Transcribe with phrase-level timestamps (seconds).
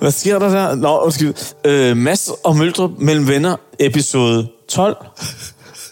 [0.00, 0.74] Hvad sker der der?
[0.74, 1.34] Nå, undskyld.
[1.64, 4.96] Øh, Mads og Møldrup mellem venner, episode 12.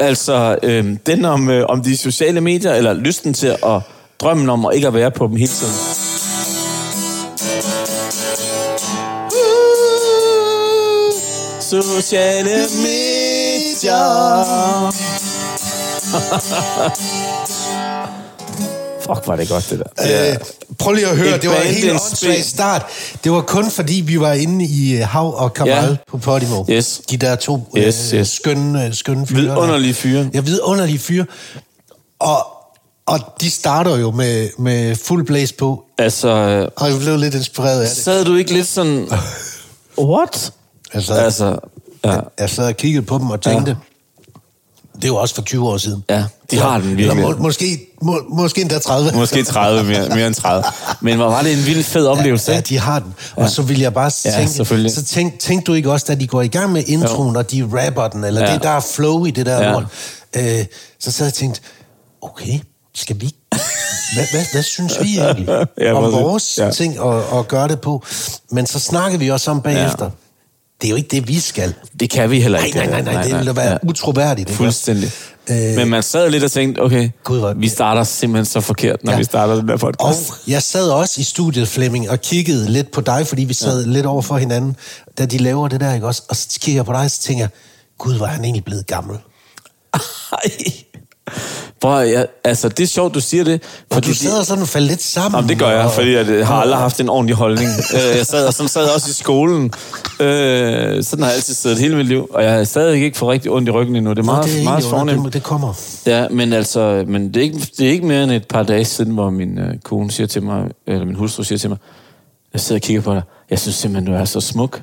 [0.00, 3.82] altså, øh, den om, øh, om de sociale medier, eller lysten til at
[4.20, 5.74] drømmen om at ikke at være på dem hele tiden.
[11.60, 12.50] Sociale
[12.82, 13.07] medier.
[19.00, 20.30] Fuck, var det godt, det der.
[20.30, 20.36] Øh,
[20.78, 22.86] prøv lige at høre, Et det var en helt åndssvag start.
[23.24, 25.96] Det var kun fordi, vi var inde i øh, Hav og Kamal Ja.
[26.10, 26.64] på Podimo.
[26.70, 27.00] Yes.
[27.10, 28.28] De der to Yes, øh, yes.
[28.28, 29.42] skønne, øh, skønne fyre.
[29.42, 29.54] der.
[29.54, 30.30] Vidunderlige fyre.
[30.34, 31.24] Ja, vidunderlige fyre.
[32.18, 32.46] Og,
[33.06, 36.28] og de starter jo med, med fuld blæs på, Altså,
[36.76, 37.96] og jeg blev lidt inspireret af det.
[37.96, 39.08] sad du ikke lidt sådan...
[39.98, 40.52] What?
[40.92, 41.58] Altså Altså,
[42.04, 43.76] ja, jeg sad og kiggede på dem og tænkte,
[44.96, 46.04] det er jo også for 20 år siden.
[46.10, 47.08] ja de har den virkelig.
[47.10, 49.10] Eller må, måske, må, måske endda 30.
[49.14, 50.64] Måske 30, mere, mere end 30.
[51.00, 52.68] Men hvor var det en vild fed oplevelse, Ja, ikke?
[52.68, 53.14] de har den.
[53.36, 54.92] Og så vil jeg bare Ja, tænke, selvfølgelig.
[54.94, 57.62] så tænk, tænk du ikke også, da de går i gang med introen, og de
[57.72, 58.46] rapper den, eller Ja.
[58.48, 58.54] ja.
[58.54, 59.68] det der er flow i det der Ja.
[59.68, 59.74] ja.
[59.76, 59.84] ord,
[60.36, 60.64] øh,
[61.00, 61.60] så sad jeg og tænkte,
[62.22, 62.60] okay,
[62.94, 63.34] skal vi...
[64.14, 65.48] Hvad, hvad, hvad synes vi egentlig
[65.80, 66.64] Ja, om vores Ja.
[66.64, 66.70] ja.
[66.70, 68.04] ting at, at gøre det på?
[68.50, 70.10] Men så snakkede vi også om bagefter, Ja.
[70.80, 71.74] Det er jo ikke det, vi skal.
[72.00, 72.78] Det kan vi heller Nej, ikke.
[72.78, 73.76] nej, nej, nej, det ville da være Ja.
[73.82, 74.48] utroværdigt.
[74.48, 74.56] ikke?
[74.56, 75.10] Fuldstændig.
[75.50, 79.12] Øh, Men man sad lidt og tænkte, okay, Gud, vi starter simpelthen så forkert, når
[79.12, 79.18] Ja.
[79.18, 80.32] vi starter den der Og podcast.
[80.46, 83.90] jeg sad også i studiet, Flemming, og kiggede lidt på dig, fordi vi sad ja.
[83.92, 84.76] lidt over for hinanden,
[85.18, 86.22] da de laver det der, ikke også?
[86.28, 87.50] Og så kigger jeg på dig, og så tænker jeg,
[87.98, 89.16] gud, hvor er han egentlig blevet gammel.
[89.94, 90.50] Ej.
[91.84, 93.62] At- jeg, altså, det er sjovt, du siger det.
[93.90, 95.36] Og du sidder sådan og falder lidt sammen.
[95.38, 97.70] Jamen, det gør jeg, og- fordi jeg har aldrig haft en ordentlig holdning.
[97.94, 99.64] Øh, jeg sad, og sådan sad jeg også i skolen.
[100.20, 103.30] Øh, sådan har jeg altid siddet hele mit liv, og jeg har stadig ikke fået
[103.32, 104.10] rigtig ondt i ryggen endnu.
[104.10, 105.24] Det er Nå, meget, det er meget fornemt.
[105.24, 105.72] det, det kommer.
[106.06, 108.84] Ja, men altså, men det er, ikke, det er ikke mere end et par dage
[108.84, 111.78] siden, hvor min øh, kone siger til mig, eller min hustru siger til mig,
[112.52, 114.82] jeg sidder og kigger på dig, jeg synes simpelthen, du er så smuk.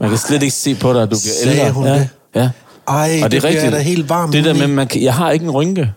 [0.00, 1.70] Man kan slet ikke se på dig, at du bliver Sagde ældre.
[1.72, 2.08] hun ja, det?
[2.34, 2.50] Ja.
[2.88, 5.44] Ej, det bliver jeg da helt varm Det der med, man kan, jeg har ikke
[5.44, 5.92] en rynke.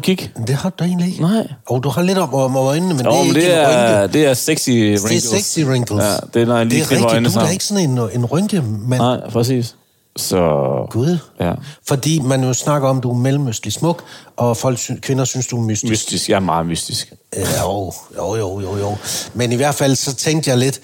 [0.00, 0.30] Kigge.
[0.36, 1.20] Men Det har du egentlig ikke.
[1.22, 1.46] Nej.
[1.66, 3.60] Og du har lidt om, om øjnene, men Jo, det er men ikke det en
[3.60, 5.02] er, det er sexy wrinkles.
[5.02, 6.04] Det er sexy wrinkles.
[6.04, 7.98] Ja, det er, når jeg lige det er rigtigt, øjnene du er ikke sådan en,
[8.14, 9.74] en rynke, men Nej, præcis.
[10.16, 10.38] Så...
[10.90, 11.18] Gud.
[11.40, 11.52] Ja.
[11.86, 14.04] Fordi man jo snakker om, at du er mellemøstlig smuk,
[14.36, 15.90] og folk sy- kvinder synes, du er mystisk.
[15.90, 16.28] Mystisk.
[16.28, 17.12] Jeg er meget mystisk.
[17.36, 18.96] Ja, Jo, jo, jo, jo, jo.
[19.34, 20.80] Men i hvert fald, så tænkte jeg lidt,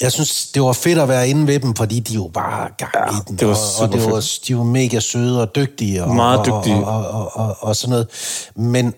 [0.00, 2.90] jeg synes, det var fedt at være inde ved dem, fordi de jo bare gang
[2.94, 3.36] Ja, i den.
[3.36, 6.04] det var og, og det super var, de var mega søde og dygtige.
[6.04, 6.76] Og, Meget dygtige.
[6.76, 8.06] Og, og, og, og, og sådan noget.
[8.56, 8.94] Men,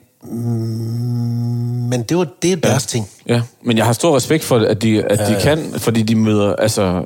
[1.88, 3.08] men det var det er deres ting.
[3.26, 6.56] Ja, men jeg har stor respekt for, at de, at de kan, fordi de møder,
[6.56, 7.04] altså,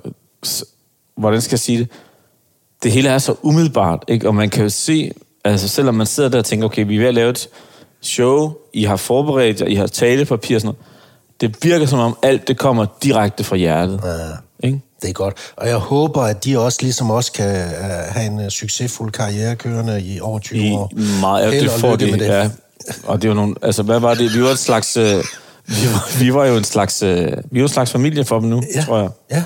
[1.17, 1.89] hvordan skal jeg sige det?
[2.83, 4.29] Det hele er så umiddelbart, ikke?
[4.29, 5.13] Og man kan jo se,
[5.45, 7.49] altså selvom man sidder der og tænker, okay, vi er ved at lave et
[8.03, 10.96] show, I har forberedt I har talepapir og sådan noget.
[11.41, 14.01] Det virker som om alt det kommer direkte fra hjertet.
[14.05, 14.67] Ja.
[14.67, 14.81] Ikke?
[15.03, 15.35] Det er godt.
[15.57, 19.57] Og jeg håber, at de også ligesom os kan uh, have en uh, succesfuld karriere
[19.57, 20.93] kørende i over 20 I år.
[21.21, 22.27] meget, ja, det får de, med det.
[22.27, 22.51] ja.
[23.05, 24.35] Og det var nogle, altså hvad var det?
[24.35, 25.25] Vi var et slags, øh,
[25.67, 28.49] vi, var, vi var jo en slags, øh, vi var en slags familie for dem
[28.49, 28.83] nu, ja.
[28.83, 29.11] tror jeg.
[29.31, 29.43] Ja,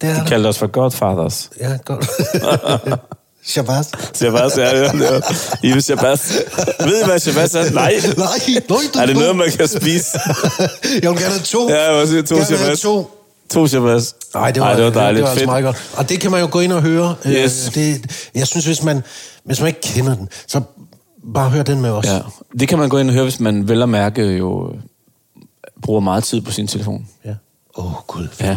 [0.00, 1.50] det er De kaldte os for Godfathers.
[1.60, 2.06] Ja, godt.
[3.48, 3.88] Shabazz.
[4.14, 5.24] Shabazz, ja, var det.
[5.62, 6.32] Ibe Shabazz.
[6.80, 7.70] Ved I, hvad Shabazz er?
[7.70, 7.92] Nej.
[8.16, 8.32] Nej,
[8.68, 10.18] nej, Er det noget, man kan spise?
[11.02, 11.68] Jeg vil gerne have to.
[11.68, 12.80] Ja, jeg vil sige to Gerne Shabazz.
[12.80, 13.10] to.
[13.50, 14.12] To Shabazz.
[14.34, 15.16] Nej, det var, Ej, det var dejligt.
[15.16, 15.76] Det var altså meget godt.
[15.96, 17.14] Og det kan man jo gå ind og høre.
[17.24, 17.70] Øh, Yes.
[17.74, 19.02] Det, jeg synes, hvis man,
[19.44, 20.60] hvis man ikke kender den, så
[21.34, 22.06] bare hør den med os.
[22.06, 22.18] Ja,
[22.60, 24.78] det kan man gå ind og høre, hvis man vel at mærke jo øh,
[25.82, 27.06] bruger meget tid på sin telefon.
[27.24, 27.30] ja.
[27.76, 28.26] Åh, oh, Gud.
[28.40, 28.56] Ja.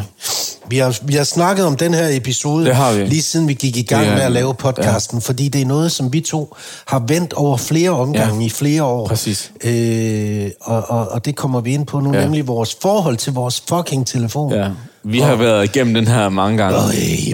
[0.71, 3.05] Vi har, vi har snakket om den her episode, Det har vi.
[3.05, 5.21] lige siden vi gik i gang er- med at lave podcasten, ja.
[5.21, 6.55] fordi det er noget, som vi to
[6.87, 8.45] har vendt over flere omgange Ja.
[8.45, 9.07] i flere år.
[9.07, 9.51] Præcis.
[9.63, 12.17] Øh, og, og, og det kommer vi ind på nu, Ja.
[12.19, 12.23] ja.
[12.25, 14.53] nemlig vores forhold til vores fucking telefon.
[14.53, 14.67] Ja.
[15.03, 16.77] Vi har været igennem den her mange gange.
[16.77, 16.83] Øj,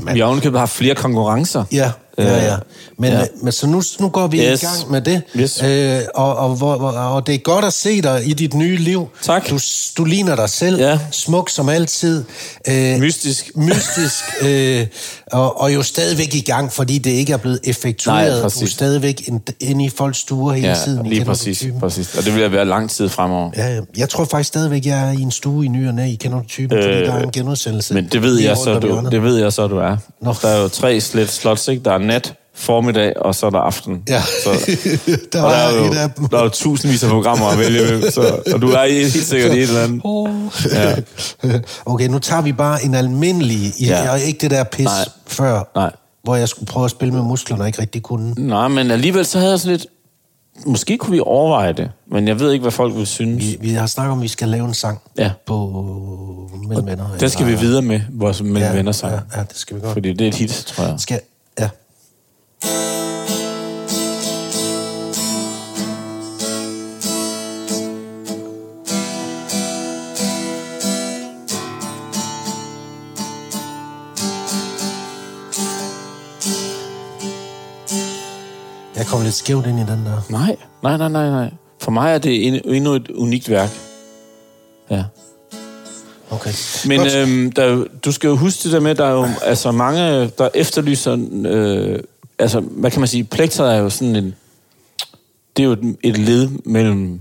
[0.04, 0.14] mand.
[0.14, 1.64] vi har ovenikøbet haft flere konkurrencer.
[1.72, 2.56] Ja, ja, ja.
[3.00, 3.20] Men, Ja.
[3.20, 3.26] ja.
[3.44, 4.64] men så nu, nu går vi Yes.
[4.64, 5.22] i gang med det.
[5.36, 5.64] Yes.
[5.64, 9.08] Øh, og, og, hvor, og det er godt at se dig i dit nye liv.
[9.24, 9.50] Tak.
[9.50, 9.60] Du,
[9.98, 10.80] du ligner dig selv.
[10.80, 11.00] Ja.
[11.12, 12.24] Smuk som altid.
[12.68, 13.52] Øh, Mystisk.
[13.68, 14.24] Mystisk.
[14.42, 14.88] øh,
[15.32, 18.32] og, og jo stadigvæk i gang, fordi det ikke er blevet effektueret.
[18.32, 21.06] Nej, du er stadigvæk ind- inde i folks stuer hele Ja, tiden.
[21.08, 22.16] lige præcis, præcis.
[22.16, 23.52] Og det vil jeg være lang tid fremover.
[23.58, 23.80] Ja.
[23.98, 26.06] Jeg tror faktisk stadigvæk, jeg er i en stue i ny og næ.
[26.12, 27.94] I kender du typen, øh, fordi der er en genudsendelse.
[27.94, 29.98] Men det ved, jeg så, du, det ved jeg så, du er.
[30.22, 30.36] Nå.
[30.42, 31.84] Der er jo tre slet slots, ikke?
[31.84, 34.04] Der er nat, formiddag, og så er der aften.
[34.10, 34.22] Ja.
[34.44, 34.50] Så,
[35.08, 36.28] Der og der var er, jo, et af dem.
[36.28, 39.54] der er jo tusindvis af programmer at vælge så, og du er i- helt sikkert
[39.56, 40.02] i et eller andet.
[40.74, 40.96] Ja.
[41.86, 44.12] Okay, nu tager vi bare en almindelig, Ja.
[44.12, 44.94] og ikke det der pis Nej.
[45.28, 45.72] før.
[45.76, 45.92] Nej.
[46.24, 48.34] hvor jeg skulle prøve at spille med musklerne og ikke rigtig kunne.
[48.38, 49.88] Nej, men alligevel så havde jeg sådan lidt...
[50.66, 53.46] Måske kunne vi overveje det, men jeg ved ikke, hvad folk vil synes.
[53.46, 55.32] Vi, vi har snakket om, at vi skal lave en sang Ja.
[55.46, 55.56] på
[56.68, 57.06] Mellem Venner.
[57.20, 59.14] Den skal vi videre med, vores mellem ja, venner sang.
[59.14, 59.94] Ja, ja, det skal vi godt.
[59.94, 60.96] Fordi det er et hit, tror jeg.
[60.98, 61.20] Skal,
[79.28, 80.22] lidt skævt ind i den der.
[80.30, 81.52] Nej, nej, nej, nej, nej.
[81.82, 83.70] For mig er det en, endnu et unikt værk.
[84.90, 85.04] Ja.
[86.30, 86.54] Okay.
[86.88, 87.16] Men Godt.
[87.16, 90.32] øhm, der, er du skal jo huske det der med, der er jo altså mange,
[90.38, 91.18] der efterlyser...
[91.46, 92.00] Øh,
[92.40, 93.24] altså, hvad kan man sige?
[93.24, 94.36] Plektret er jo sådan en...
[95.58, 97.20] Det er jo et, et led mellem...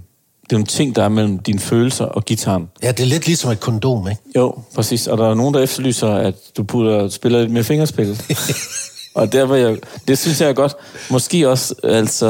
[0.51, 2.69] Det er jo en ting, der er mellem dine følelser og gitaren.
[2.83, 4.23] Ja, det er lidt ligesom et kondom, ikke?
[4.37, 5.07] Jo, præcis.
[5.07, 8.23] Og der er nogen, der efterlyser, at du putter, spiller lidt mere fingerspil.
[9.17, 9.77] og der var jeg,
[10.09, 10.75] det synes jeg er godt.
[11.11, 12.27] Måske også, altså,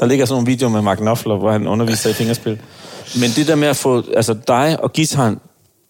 [0.00, 2.60] der ligger sådan nogle videoer med Mark Knopfler, hvor han underviser i fingerspil.
[3.20, 5.40] Men det der med at få altså, dig og gitaren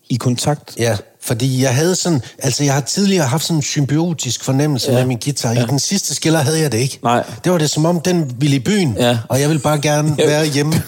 [0.08, 2.23] i kontakt, Ja, fordi jeg havde sådan...
[2.38, 4.99] Altså, jeg har tidligere haft sådan en symbiotisk fornemmelse ja.
[4.99, 5.53] med min guitar.
[5.53, 6.99] I den sidste skiller havde jeg det ikke.
[7.03, 7.23] Nej.
[7.44, 9.19] Det var det som om, den ville i byen, Ja.
[9.29, 10.26] og jeg ville bare gerne Ja.
[10.26, 10.82] være hjemme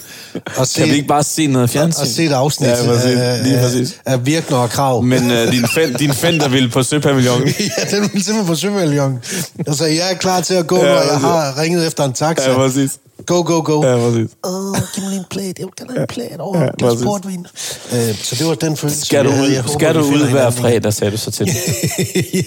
[0.57, 2.01] og se, kan vi ikke bare se noget og, fjernsyn?
[2.01, 3.05] og se et afsnit Ja, præcis.
[3.19, 3.95] af, Lige af, præcis.
[4.05, 5.03] af Virkner og Krav.
[5.03, 7.47] Men uh, din, fen, din Fender ville på Søpavillonen.
[7.77, 9.19] ja, den ville simpelthen på Søvæljon.
[9.67, 12.51] Altså, jeg er klar til at gå, Ja, når jeg har ringet efter en taxa.
[12.51, 12.91] Ja, præcis.
[13.25, 13.85] Go, go, go.
[13.85, 14.29] Ja, præcis.
[14.43, 15.53] Åh, giv mig lige en plate.
[15.57, 16.59] Jeg vil gerne have en plate over.
[16.61, 17.47] Ja, Glas portvin.
[17.93, 19.51] Øh, så det var den følelse, Skal du jeg havde.
[19.53, 21.45] Jeg ud, håber, skal du ud hver fredag, sagde du så til.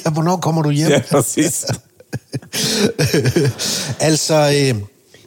[0.05, 0.89] ja, hvornår kommer du hjem?
[0.91, 1.65] ja, præcis.
[4.01, 4.35] altså,
[4.75, 4.81] øh,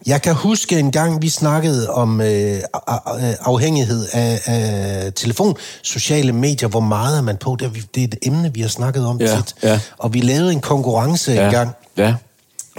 [0.05, 6.31] jeg kan huske en gang, vi snakkede om øh, a- afhængighed af, af telefon, sociale
[6.33, 7.55] medier, hvor meget er man på.
[7.59, 9.55] Det er, det er et emne, vi har snakket om Ja, tit.
[9.63, 9.79] ja.
[9.97, 11.31] Og vi lavede en konkurrence.
[11.31, 12.13] Ja, en gang, ja.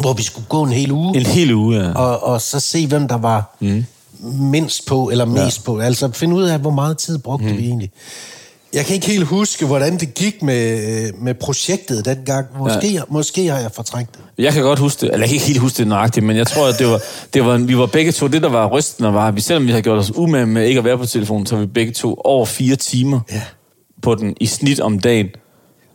[0.00, 1.92] Hvor vi skulle gå en hel uge, En hel uge, ja.
[1.92, 3.84] og, og så se, hvem der var mm.
[4.22, 5.62] mindst på, eller mest ja.
[5.64, 5.78] på.
[5.78, 7.58] Altså finde ud af, hvor meget tid brugte mm.
[7.58, 7.90] vi egentlig.
[8.72, 12.46] Jeg kan ikke helt huske, hvordan det gik med, med projektet dengang.
[12.58, 13.00] Måske, ja.
[13.08, 14.44] måske har jeg fortrængt det.
[14.44, 16.46] Jeg kan godt huske det, eller jeg kan ikke helt huske det nøjagtigt, men jeg
[16.46, 17.00] tror, at det var,
[17.34, 19.70] det var, vi var begge to, det der var rystende var, at vi, selvom vi
[19.70, 22.20] havde gjort os umage med ikke at være på telefonen, så var vi begge to
[22.24, 23.40] over fire timer Ja.
[24.02, 25.28] på den i snit om dagen.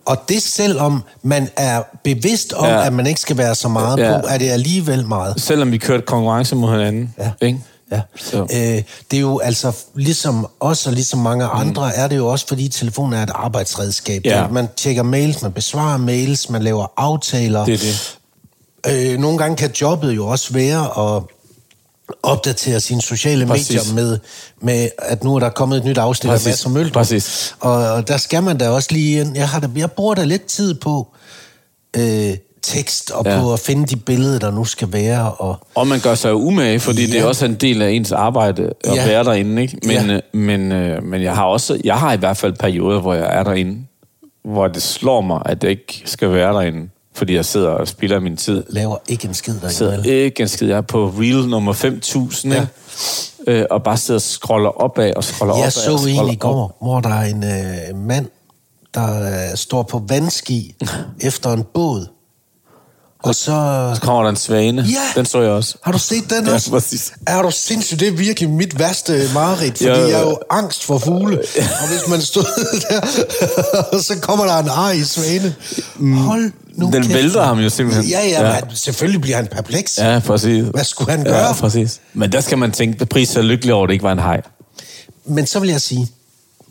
[0.09, 2.85] Og det selvom man er bevidst om, ja.
[2.85, 4.19] At man ikke skal være så meget ja.
[4.19, 5.41] På, er det alligevel meget.
[5.41, 7.15] Selvom vi kørte konkurrence mod hinanden.
[7.19, 7.31] Ja.
[7.47, 7.59] Ikke?
[7.91, 8.01] Ja.
[8.15, 8.41] Så.
[8.41, 11.93] Øh, det er jo altså, ligesom os og ligesom mange andre, mm.
[11.95, 14.21] er det jo også, fordi telefonen er et arbejdsredskab.
[14.25, 14.47] Ja.
[14.47, 17.65] Man tjekker mails, man besvarer mails, man laver aftaler.
[17.65, 19.13] Det er det.
[19.13, 21.23] Øh, nogle gange kan jobbet jo også være at
[22.23, 23.69] opdatere sine sociale Præcis.
[23.69, 24.19] medier med,
[24.61, 26.47] med, at nu er der kommet et nyt afsnit Præcis.
[26.47, 26.93] af Mads og Møldrup.
[26.93, 27.55] Præcis.
[27.59, 29.21] Og, og der skal man da også lige...
[29.21, 31.07] ind- Jeg, har da, jeg bruger da lidt tid på
[31.97, 33.41] øh, tekst og ja.
[33.41, 35.31] På at finde de billeder, der nu skal være.
[35.33, 37.11] Og, Og man gør sig jo umage, fordi ja.
[37.13, 39.05] det er også en del af ens arbejde at Ja.
[39.07, 39.61] være derinde.
[39.61, 39.77] Ikke?
[39.83, 40.13] Men, Ja.
[40.13, 40.19] ja.
[40.33, 43.43] men, øh, men jeg har også, jeg har i hvert fald perioder, hvor jeg er
[43.43, 43.77] derinde,
[44.43, 48.19] hvor det slår mig, at jeg ikke skal være derinde, fordi jeg sidder og spilder
[48.19, 48.63] min tid.
[48.69, 49.69] laver ikke en skid der.
[49.69, 50.67] sidder ikke en skid.
[50.67, 52.65] Jeg er på reel nummer 5000, Ja.
[53.47, 55.63] øh, og bare sidder og scroller opad og scroller opad.
[55.63, 56.39] Jeg så en i op.
[56.39, 58.25] går, hvor der er en øh, mand,
[58.93, 59.21] der
[59.51, 60.75] øh, står på vandski
[61.21, 62.07] efter en båd.
[63.23, 63.91] Og så...
[63.95, 64.81] Så kommer der en svane.
[64.81, 64.95] Ja.
[65.19, 65.75] Den så jeg også.
[65.83, 66.69] Har du set den Ja, også?
[66.69, 67.11] præcis.
[67.27, 67.99] Er du sindssygt?
[67.99, 70.05] Det er virkelig mit værste mareridt, fordi Ja, ja.
[70.07, 71.37] jeg er jo angst for fugle.
[71.81, 72.43] Og hvis man stod
[72.89, 73.01] der,
[73.97, 74.57] og så kommer der
[74.93, 75.55] en i svane.
[76.17, 77.13] Hold nu Den kæft.
[77.13, 78.05] vælter ham jo simpelthen.
[78.05, 78.55] Ja, ja, Ja.
[78.55, 78.61] ja.
[78.67, 79.97] Men selvfølgelig bliver han perpleks.
[79.97, 80.65] Ja, præcis.
[80.73, 81.45] Hvad skulle han gøre?
[81.47, 81.99] Ja, præcis.
[82.13, 84.19] Men der skal man tænke, at pris er lykkelig over, at det ikke var en
[84.19, 84.41] hej.
[85.25, 86.07] Men så vil jeg sige,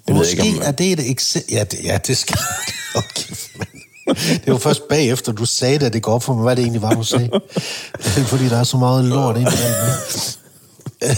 [0.09, 1.55] ved måske ikke, om- er det et eksempel...
[1.55, 2.37] Ja, det, ja, det skal...
[2.95, 3.67] Okay, men...
[4.45, 6.63] Det jo først bagefter, du sagde det, at det går op for mig, hvad det
[6.63, 7.31] egentlig var, du sagde.
[8.27, 9.53] Fordi, der er så meget lort ind i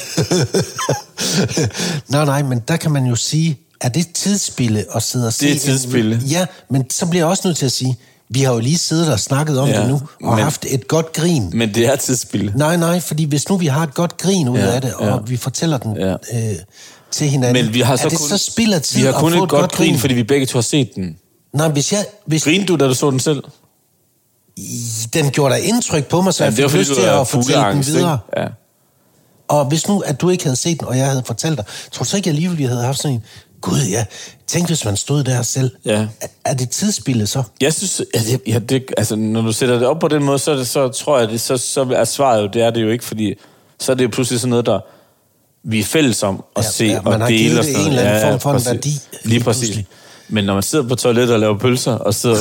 [2.08, 5.46] Nej, nej, men der kan man jo sige, er det tidsspilde at sidde og se...
[5.46, 6.20] Det er tidsspilde.
[6.28, 7.96] Ja, men så bliver jeg også nødt til at sige,
[8.28, 9.94] vi har jo lige siddet og snakket om Ja, det nu,
[10.24, 11.50] og men- haft et godt grin.
[11.54, 12.52] Men det er tidsspil.
[12.56, 15.06] Nej, nej, fordi hvis nu vi har et godt grin ud Ja, af det, og
[15.06, 15.16] ja.
[15.26, 16.12] vi fortæller den Ja.
[16.12, 16.56] øh,
[17.10, 19.12] til hinanden, Men vi har så er det kun, så spild af tid vi har
[19.12, 21.16] kun få et godt grin, fordi vi begge to har set den.
[21.52, 22.06] Nej, hvis jeg...
[22.26, 23.42] Hvis, Grinede du, da du så den selv?
[25.14, 27.54] den gjorde da indtryk på mig, så jeg det var fik lyst til at fortælle
[27.54, 28.18] den fugleangst, videre.
[28.36, 28.40] ikke?
[28.42, 28.46] Ja.
[29.48, 32.04] Og hvis nu, at du ikke havde set den, og jeg havde fortalt dig, tror
[32.04, 33.24] du så ikke alligevel, vi havde haft sådan en,
[33.60, 34.04] gud ja,
[34.46, 35.70] tænk hvis man stod der selv.
[35.84, 36.06] Ja.
[36.20, 37.42] Er, er det tidsspilde så?
[37.60, 40.38] Jeg synes, at det, ja, det, altså, når du sætter det op på den måde,
[40.38, 42.88] så, det, så tror jeg, det, så, så er svaret jo, det er det jo
[42.88, 43.34] ikke, fordi
[43.80, 44.80] så er det jo pludselig sådan noget, der
[45.64, 47.72] vi er fælles om at Ja, se ja, man og har dele givet og det
[47.72, 48.70] sådan en eller anden Ja, form for en præcis.
[48.72, 49.60] værdi, Lige lige præcis.
[49.68, 49.86] pludselig.
[50.30, 52.36] Men når man sidder på toilettet og laver pølser og, sidder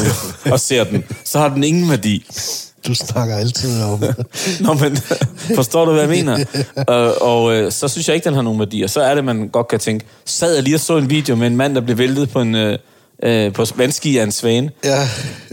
[0.51, 2.25] og ser den, så har den ingen værdi.
[2.87, 4.03] Du snakker altid om
[4.59, 4.97] Nå, men
[5.55, 6.45] forstår du, hvad jeg mener?
[6.87, 8.81] og, og øh, så synes jeg ikke, den har nogen værdi.
[8.81, 11.35] Og så er det, man godt kan tænke, sad jeg lige og så en video
[11.35, 12.77] med en mand, der blev væltet på en øh,
[13.23, 15.07] øh, på vandski af en svane, Ja.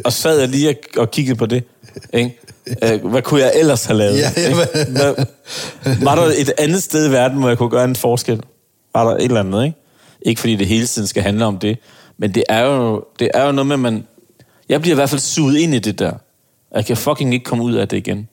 [0.05, 1.64] og sad jeg lige og, og kiggede på det.
[2.14, 2.38] Ikke?
[2.83, 4.19] Øh, hvad kunne jeg ellers have lavet?
[4.19, 4.31] Ja,
[4.88, 5.14] Hvad,
[6.02, 8.40] var der et andet sted i verden, hvor jeg kunne gøre en forskel?
[8.95, 9.76] Var der et eller andet, ikke?
[10.23, 11.78] Ikke fordi det hele tiden skal handle om det,
[12.18, 14.06] men det er jo, det er jo noget med, at man...
[14.68, 16.12] Jeg bliver i hvert fald suget ind i det der.
[16.75, 18.28] Jeg kan fucking ikke komme ud af det igen.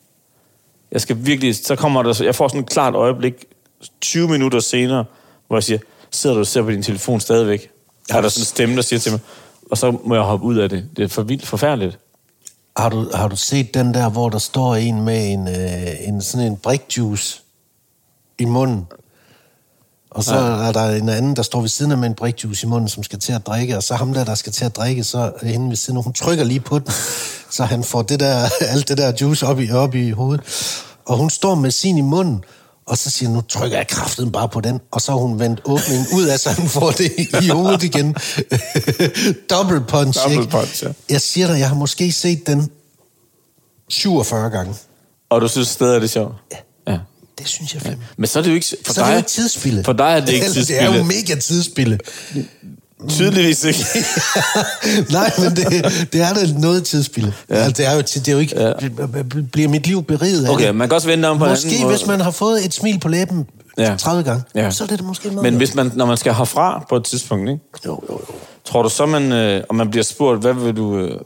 [0.91, 1.55] Jeg skal virkelig...
[1.55, 2.23] Så kommer der...
[2.23, 3.33] Jeg får sådan et klart øjeblik,
[4.01, 5.05] 20 minutter senere,
[5.47, 5.79] hvor jeg siger,
[6.11, 7.69] sidder du og ser på din telefon stadigvæk?
[8.09, 9.21] Har Er der sådan en stemme, der siger til mig,
[9.71, 10.89] og så må jeg hoppe ud af det.
[10.97, 11.99] Det er for vildt forfærdeligt.
[12.77, 16.21] Har du, har du set den der, hvor der står en med en, øh, en
[16.21, 17.41] sådan en brikjuice
[18.39, 18.87] i munden?
[20.13, 20.67] Og så Nej.
[20.67, 23.03] er der en anden, der står ved siden af med en brikjuice i munden, som
[23.03, 25.47] skal til at drikke, og så ham der, der skal til at drikke, så er
[25.47, 26.87] hende ved siden af, hun trykker lige på den,
[27.55, 30.43] så han får det der, alt det der juice op i, op i hovedet.
[31.05, 32.43] Og hun står med sin i munden,
[32.85, 35.39] og så siger hun, nu trykker jeg kraften bare på den, og så har hun
[35.39, 38.15] vendt åbningen ud af, så han får det i hovedet igen.
[39.49, 40.51] Double punch, Double ikke?
[40.51, 40.89] punch, ja.
[41.09, 42.69] Jeg siger dig, jeg har måske set den
[43.89, 44.75] 47 gange.
[45.29, 46.33] Og du synes stadig, er det sjovt?
[46.51, 46.57] Ja.
[47.43, 48.03] Det synes jeg fandme.
[48.17, 48.67] Men så er det jo ikke...
[48.85, 49.83] For Så er dig, det jo ikke tidsspilde.
[49.83, 50.97] For dig er det ikke Altså, Det er tidsspilde.
[50.97, 51.97] jo mega tidsspilde.
[53.09, 53.79] Tydeligvis ikke.
[55.11, 57.33] Nej, men det, det er da noget tidsspilde.
[57.49, 57.55] Ja.
[57.55, 58.61] Altså, det er jo, det er jo ikke...
[58.61, 58.71] Ja.
[59.51, 61.95] Bliver mit liv beriget af Okay, man kan også vende om på anden Måske, måde.
[61.95, 63.45] hvis man har fået et smil på læben
[63.77, 63.89] Ja.
[63.91, 63.95] ja.
[63.97, 64.71] 30 gange, ja.
[64.71, 65.43] så er det da måske meget.
[65.43, 67.61] Men hvis man, når man skal herfra på et tidspunkt, ikke?
[67.85, 68.35] Jo, jo, jo.
[68.65, 70.97] tror du så, man, øh, og man bliver spurgt, hvad vil du...
[70.97, 71.19] Øh,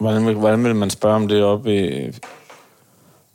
[0.00, 1.90] hvordan, vil, hvordan vil man spørge om det op i...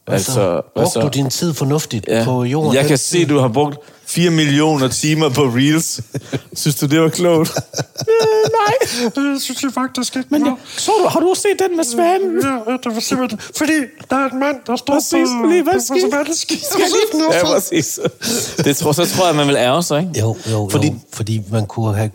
[0.09, 2.23] Øh, Altså, brugte du din tid fornuftigt ja.
[2.25, 2.73] på jorden?
[2.73, 6.01] Jeg kan se, du har brugt 4 millioner timer på Reels.
[6.61, 7.49] Synes du, det var klogt?
[8.09, 9.09] øh, nej.
[9.15, 10.27] Det synes jeg faktisk ikke.
[10.31, 12.41] Men jeg, så du, har du også set den med svanen?
[12.43, 13.39] Ja, det var simpelthen...
[13.55, 13.73] Fordi
[14.09, 15.11] der er en mand, der står Præcis,
[15.49, 17.99] lige hvad sker- jeg lige- Ja, præcis.
[18.57, 20.19] Det tror, så tror jeg, man vil ære sig, ikke?
[20.19, 22.11] Jo, jo, Fordi jo, fordi man kunne have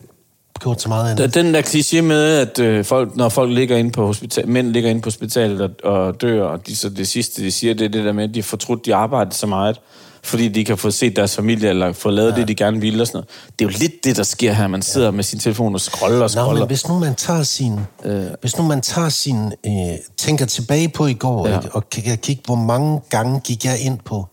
[0.60, 1.34] gjort så meget andet.
[1.34, 4.90] Den der kliché med, at øh, folk, når folk ligger inde på hospital, mænd ligger
[4.90, 7.88] inde på hospitalet og, og dør, og de, så det sidste, de siger, det er
[7.88, 9.80] det der med, at de har fortrudt, de arbejder så meget,
[10.22, 12.36] fordi de kan få set deres familie, eller få lavet ja.
[12.36, 13.28] det, de gerne vil, og sådan noget.
[13.58, 14.66] Det er jo lidt det, der sker her.
[14.66, 15.10] Man sidder ja.
[15.10, 16.60] med sin telefon og scroller og Nå, scroller.
[16.60, 18.24] men hvis nu man tager sin, øh.
[18.40, 19.72] hvis nu man tager sin, øh,
[20.16, 21.56] tænker tilbage på i går, Ja.
[21.56, 24.26] ikke, og kan kigge, hvor mange gange gik jeg ind på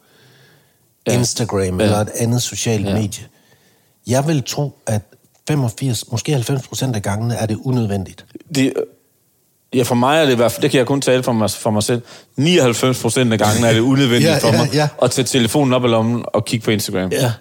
[1.07, 1.17] Ja.
[1.17, 1.85] Instagram Ja.
[1.85, 2.93] eller et andet socialt ja.
[2.93, 3.23] medie.
[4.07, 5.01] Jeg vil tro, at
[5.47, 8.25] 85, måske 90 procent af gangene er det unødvendigt.
[8.55, 8.73] det,
[9.73, 11.49] ja, for mig er det i hvert fald, det kan jeg kun tale for mig,
[11.49, 12.01] for mig selv,
[12.35, 14.87] 99 procent af gangen er det unødvendigt Ja, for ja, mig ja.
[15.01, 17.11] at tage telefonen op i lommen og kigge på Instagram.
[17.11, 17.31] Ja.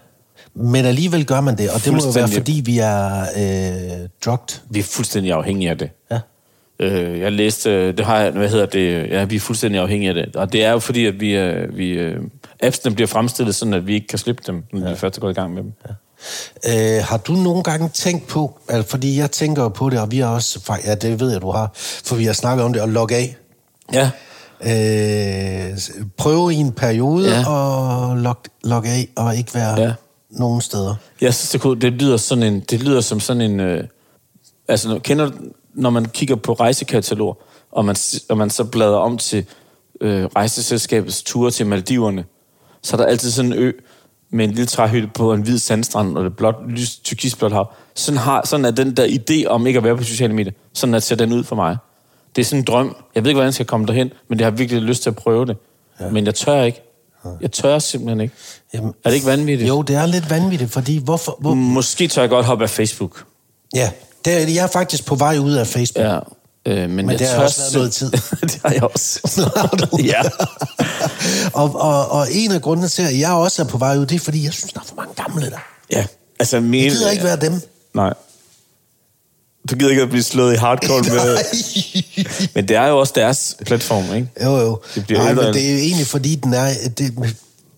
[0.55, 4.59] Men alligevel gør man det, og det må jo være, fordi vi er øh, drugged.
[4.71, 5.91] Vi er fuldstændig afhængige af det.
[6.11, 6.19] Ja.
[6.81, 10.09] Øh, jeg læste, øh, det har jeg, hvad hedder det, ja, vi er fuldstændig afhængige
[10.09, 10.37] af det.
[10.37, 11.39] Og det er jo fordi, at vi,
[11.73, 12.21] vi øh,
[12.63, 14.91] appsene bliver fremstillet sådan, at vi ikke kan slippe dem, når ja.
[14.91, 15.73] vi først er gået i gang med dem.
[15.89, 15.93] Ja.
[16.69, 20.19] Øh, har du nogle gange tænkt på, altså, fordi jeg tænker på det, og vi
[20.19, 22.89] har også, ja det ved jeg, du har, for vi har snakket om det, at
[22.89, 23.37] logge af.
[23.93, 24.11] ja.
[24.63, 25.79] Øh,
[26.17, 27.49] prøve i en periode Ja.
[27.51, 29.93] og logge, logge af og ikke være Ja.
[30.31, 30.95] nogen steder.
[31.21, 33.85] Jeg synes, det, kunne- det lyder sådan en, det lyder som sådan en, øh,
[34.69, 35.31] altså kender
[35.75, 37.43] når man kigger på rejsekatalog,
[37.73, 37.97] og man,
[38.29, 39.45] og man så bladrer om til
[40.01, 42.25] øh, rejseselskabets ture til Maldiverne,
[42.83, 43.73] så er der altid sådan en ø
[44.31, 47.73] med en lille træhytte på en hvid sandstrand og det blot, lys, tyrkisblåt hav.
[47.95, 50.95] Sådan, har, sådan er den der idé om ikke at være på sociale medier, sådan
[50.95, 51.77] at ser den ud for mig.
[52.37, 52.97] Det er sådan en drøm.
[53.15, 55.17] Jeg ved ikke, hvordan jeg skal komme derhen, men jeg har virkelig lyst til at
[55.17, 55.57] prøve det.
[56.01, 56.09] Ja.
[56.11, 56.83] Men jeg tør ikke.
[57.41, 58.35] Jeg tør simpelthen ikke.
[58.75, 59.69] Jamen, Er det ikke vanvittigt?
[59.69, 61.37] Jo, det er lidt vanvittigt, fordi hvorfor...
[61.41, 63.25] Hvor, Måske tør jeg godt hoppe af Facebook.
[63.75, 63.91] ja,
[64.25, 66.07] det er, jeg er faktisk på vej ud af Facebook.
[66.07, 66.19] Ja.
[66.67, 68.11] Øh, men, jeg det har tør også været noget tid.
[68.53, 69.21] det har jeg også.
[70.13, 70.23] Ja.
[71.61, 74.15] og, og, og en af grundene til, at jeg også er på vej ud, det
[74.15, 75.59] er, fordi jeg synes, der er for mange gamle der.
[75.93, 76.07] ja.
[76.39, 76.85] Altså, min...
[76.85, 77.61] Jeg gider ikke være dem.
[77.95, 78.15] Nej.
[79.71, 81.39] Du gider ikke at blive slået i hardcore med...
[82.55, 84.29] Men det er jo også deres platform, ikke?
[84.45, 84.81] Jo, jo.
[84.95, 86.69] Det bliver Nej, men det er jo egentlig, fordi den er,
[86.99, 87.35] det,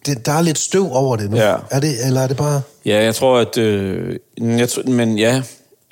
[0.07, 1.37] det, der er lidt støv over det nu.
[1.37, 1.57] Ja.
[1.71, 2.63] Er det, eller er det bare...
[2.85, 3.59] Ja, jeg tror, at...
[3.59, 5.43] Øh, jeg men ja,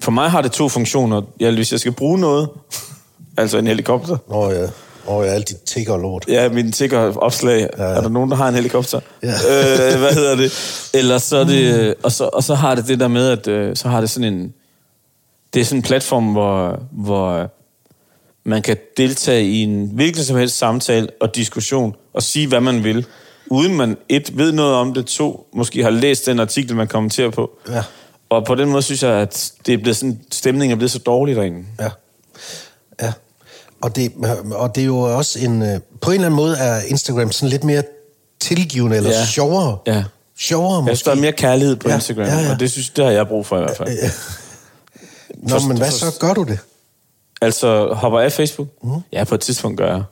[0.02, 1.22] for mig har det to funktioner.
[1.40, 2.48] Ja, hvis jeg skal bruge noget,
[3.38, 4.66] altså en helikopter, Åh ja,
[5.08, 6.24] åh ja, alt dit tigger og lort.
[6.28, 7.68] Ja, min tigger opslag.
[7.78, 7.90] Ja, ja.
[7.90, 9.00] Er der nogen, der har en helikopter?
[9.22, 9.28] Ja.
[9.28, 10.52] Øh, hvad hedder det?
[10.98, 11.94] Eller så er det...
[12.02, 14.34] Og så, og så har det det der med, at øh, så har det sådan
[14.34, 14.54] en...
[15.54, 17.50] Det er sådan en platform, hvor, hvor
[18.44, 22.84] man kan deltage i en hvilken som helst samtale og diskussion og sige, hvad man
[22.84, 23.06] vil,
[23.46, 27.30] uden man et ved noget om det, to måske har læst den artikel, man kommenterer
[27.30, 27.50] på.
[27.68, 27.82] Ja.
[28.28, 30.98] Og på den måde synes jeg, at det er blevet sådan, stemningen er blevet så
[30.98, 31.64] dårlig derinde.
[31.80, 31.88] Ja.
[33.02, 33.12] Ja.
[33.82, 34.12] Og det,
[34.52, 35.62] og det er jo også en...
[35.62, 37.82] øh, På en eller anden måde er Instagram sådan lidt mere
[38.40, 39.26] tilgivende, eller Ja.
[39.26, 39.78] sjovere.
[39.86, 40.04] Ja.
[40.38, 42.52] Sjovere Jeg synes, der er mere kærlighed på Ja, Instagram, ja, ja.
[42.52, 43.98] og det synes det har jeg brug for i hvert fald.
[45.36, 46.06] Nå, Forst- men hvad så?
[46.20, 46.58] Gør du det?
[47.42, 48.68] Altså, hopper af Facebook?
[48.82, 48.90] Mm.
[49.12, 50.02] Ja, på et tidspunkt gør jeg.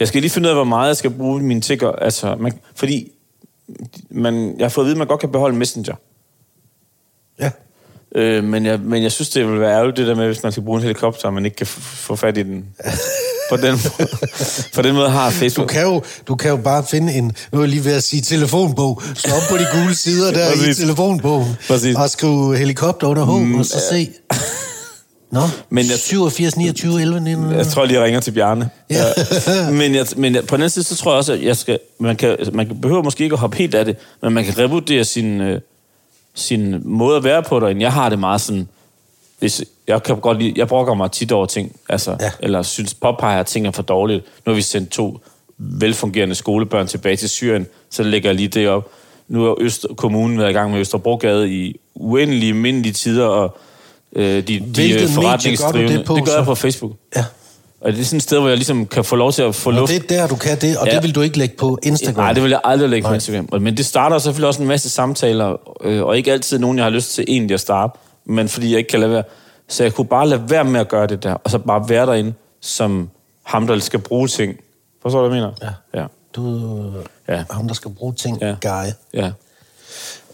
[0.00, 1.92] Jeg skal lige finde ud af, hvor meget jeg skal bruge mine tigger.
[1.92, 3.12] Altså, man, fordi
[4.10, 5.94] man, jeg har fået at vide, at man godt kan beholde Messenger.
[7.40, 7.50] Ja.
[8.14, 10.52] Øh, men, jeg, men jeg synes, det vil være ærgerligt, det der med, hvis man
[10.52, 12.64] skal bruge en helikopter, og man ikke kan få fat i den.
[13.50, 14.08] på, den måde,
[14.74, 15.68] på den måde har Du Facebook...
[15.68, 18.22] kan, jo, du kan jo bare finde en, nu er jeg lige ved at sige
[18.22, 20.76] telefonbog, slå op på de gule sider der i Præcis.
[20.76, 21.96] telefonbogen, Præcis.
[21.96, 24.10] og skrive helikopter under H, mm, og så se.
[25.32, 27.52] Nå, Men jeg- 87, 29, 11, 19.
[27.52, 28.70] Jeg tror lige, jeg ringer til Bjarne.
[28.90, 29.04] Ja.
[29.46, 29.70] Ja.
[29.70, 31.78] men, jeg, men jeg, på den anden side, så tror jeg også, at jeg skal,
[32.00, 35.04] man, kan, man behøver måske ikke at hoppe helt af det, men man kan revurdere
[35.04, 35.60] sin, øh,
[36.40, 37.82] sin måde at være på derinde.
[37.82, 38.68] Jeg har det meget sådan,
[39.38, 42.30] hvis, jeg kan godt lide, jeg brokker mig tit over ting, altså, Ja.
[42.40, 44.24] eller synes, påpeger, at ting er for dårligt.
[44.46, 45.20] Nu har vi sendt to
[45.58, 48.90] velfungerende skolebørn tilbage til Syrien, så lægger jeg lige det op.
[49.28, 53.58] Nu har Øst, kommunen været i gang med Østerbrogade i uendelige, mindelige tider, og
[54.16, 55.98] øh, de, de Hvilket øh, gør forretningsdrivende...
[55.98, 56.92] det på, det gør jeg på Facebook.
[57.16, 57.24] Ja.
[57.80, 59.70] Og det er sådan et sted, hvor jeg ligesom kan få lov til at få
[59.70, 59.92] Og luft.
[59.92, 60.94] det er der, du kan det, og Ja.
[60.94, 62.24] det vil du ikke lægge på Instagram.
[62.24, 63.14] Nej, det vil jeg aldrig lægge på Nej.
[63.14, 63.48] Instagram.
[63.62, 66.90] Men det starter selvfølgelig også en masse samtaler, øh, og ikke altid nogen, jeg har
[66.90, 69.22] lyst til egentlig at starte, men fordi jeg ikke kan lade være.
[69.68, 72.06] Så jeg kunne bare lade være med at gøre det der, og så bare være
[72.06, 73.10] derinde som
[73.42, 74.56] ham, der skal bruge ting.
[75.02, 75.74] Forstår du, hvad jeg mener?
[75.94, 76.00] Ja.
[76.00, 76.06] Ja.
[76.36, 76.82] Du
[77.28, 77.44] Ja.
[77.50, 78.54] ham, der skal bruge ting, Ja.
[78.62, 78.90] guy.
[79.14, 79.30] ja.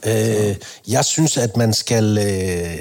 [0.07, 0.55] Øh,
[0.89, 2.19] jeg synes, at man skal...
[2.19, 2.79] Øh,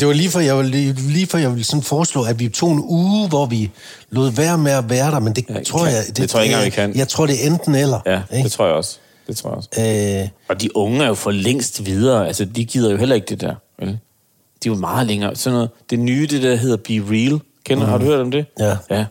[0.00, 2.72] det var lige for, jeg ville, lige for, jeg ville sådan foreslå, at vi tog
[2.72, 3.70] en uge, hvor vi
[4.10, 6.16] lod være med at være der, men det Ja, tror kan- jeg...
[6.16, 6.96] det tror jeg ikke engang, vi kan.
[6.98, 8.00] Jeg tror, det er enten eller.
[8.06, 8.44] ja ikke?
[8.44, 8.98] det tror jeg også.
[9.26, 10.22] Det tror jeg også.
[10.22, 12.26] Øh, Og de unge er jo for længst videre.
[12.26, 13.54] Altså, de gider jo heller ikke det der.
[13.78, 13.88] Vel?
[13.88, 15.36] De er jo meget længere.
[15.36, 17.40] Sådan noget, det nye, det der hedder Be Real.
[17.64, 17.90] Kender, mm.
[17.90, 18.46] Har du hørt om det?
[18.60, 18.76] Ja.
[18.90, 19.04] ja.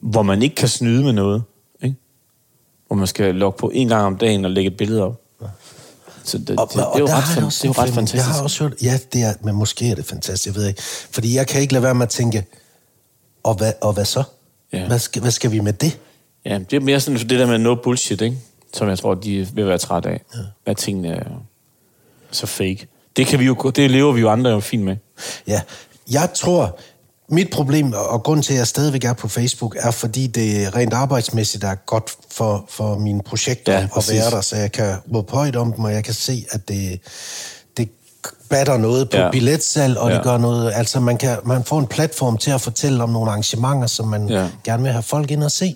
[0.00, 1.42] Hvor man ikke kan snyde med noget.
[1.82, 1.96] Ikke?
[2.86, 5.20] Hvor man skal logge på en gang om dagen og lægge et billede op.
[6.28, 8.14] Så det, det, det, det, er jo ret, fan, det er jo ret fantastisk.
[8.14, 10.82] Jeg har også hørt, ja, det er, men måske er det fantastisk, jeg ved ikke.
[10.82, 12.44] Fordi jeg kan ikke lade være med at tænke,
[13.42, 14.22] og hvad, og hvad så?
[14.72, 14.86] Ja.
[14.86, 15.98] Hvad, skal, hvad skal vi med det?
[16.44, 18.38] Ja, det er mere sådan det der med no bullshit, ikke?
[18.72, 20.20] Som jeg tror, de vil være træt af.
[20.34, 20.40] Ja.
[20.66, 21.24] At tingene er
[22.30, 22.86] så fake.
[23.16, 24.96] Det, kan vi jo, det lever vi jo andre jo fint med.
[25.46, 25.60] Ja,
[26.10, 26.78] jeg tror,
[27.30, 30.92] mit problem, og grund til, at jeg stadigvæk er på Facebook, er fordi det rent
[30.92, 34.14] arbejdsmæssigt er godt for, for mine projekter Ja, ja, at præcis.
[34.14, 37.00] være der, så jeg kan råbe højt om dem, og jeg kan se, at det,
[37.76, 37.88] det
[38.48, 39.30] batter noget på Ja.
[39.30, 40.14] billetsalg, og ja.
[40.16, 43.30] Det gør noget, altså man, kan, man får en platform til at fortælle om nogle
[43.30, 44.48] arrangementer, som man Ja.
[44.64, 45.74] gerne vil have folk ind og se.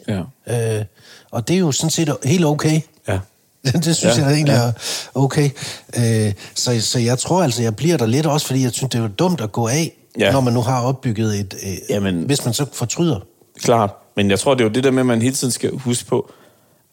[0.49, 0.79] Ja.
[0.79, 0.85] Øh,
[1.31, 2.81] og det er jo sådan set helt okay.
[3.09, 3.19] Ja.
[3.73, 4.63] Det synes Ja, jeg egentlig ja.
[4.63, 4.73] er
[5.15, 5.51] okay.
[5.97, 8.99] Øh, så, så jeg tror altså, jeg bliver der lidt også, fordi jeg synes, det
[8.99, 10.33] er jo dumt at gå af, Ja.
[10.33, 11.55] når man nu har opbygget et...
[11.67, 13.21] Øh, Jamen- hvis man så fortryder.
[13.59, 13.91] Klart.
[14.17, 16.09] Men jeg tror, det er jo det der med, at man hele tiden skal huske
[16.09, 16.33] på,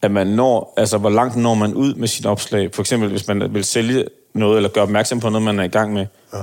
[0.01, 2.69] at man når, altså hvor langt når man ud med sit opslag.
[2.73, 5.67] For eksempel, hvis man vil sælge noget, eller gøre opmærksom på noget, man er i
[5.67, 6.05] gang med.
[6.34, 6.38] Ja.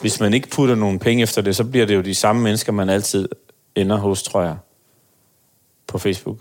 [0.00, 2.72] Hvis man ikke putter nogle penge efter det, så bliver det jo de samme mennesker,
[2.72, 3.28] man altid
[3.74, 4.56] ender hos, tror jeg,
[5.86, 6.36] på Facebook.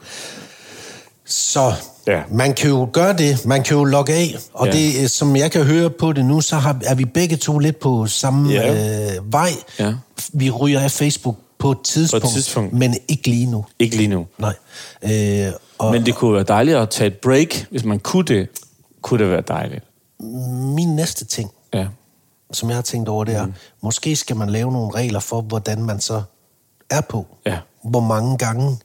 [1.26, 1.74] Så
[2.08, 2.22] Ja.
[2.32, 4.72] man kan jo gøre det, man kan jo logge af, og Ja.
[4.72, 7.60] det, øh, som jeg kan høre på det nu, så har, er vi begge to
[7.60, 9.16] lidt på samme Ja.
[9.18, 9.50] øh, vej.
[9.80, 9.94] Ja.
[10.34, 12.74] Vi ryger af Facebook på et tidspunkt, tidspunkt.
[12.74, 13.66] men ikke lige nu.
[13.80, 14.26] Ikke lige nu.
[14.38, 14.54] Nej.
[15.04, 17.66] Øh, og Men det kunne være dejligt at tage et break.
[17.72, 18.48] Hvis man kunne det,
[19.02, 19.84] kunne det være dejligt.
[20.76, 21.88] min næste ting, Ja.
[22.52, 23.54] som jeg har tænkt over, det er, mm.
[23.84, 26.22] måske skal man lave nogle regler for, hvordan man så
[26.90, 27.26] er på.
[27.46, 27.58] Ja.
[27.84, 28.78] Hvor mange gange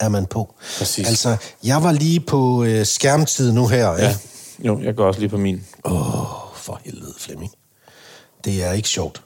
[0.00, 0.54] er man på.
[0.78, 1.08] Præcis.
[1.08, 3.90] Altså, jeg var lige på øh, skærmtid nu her.
[3.92, 4.16] ja.
[4.58, 5.64] Jo, jeg går også lige på min.
[5.84, 7.52] Åh, oh, for helvede, Flemming.
[8.44, 9.22] Det er ikke sjovt.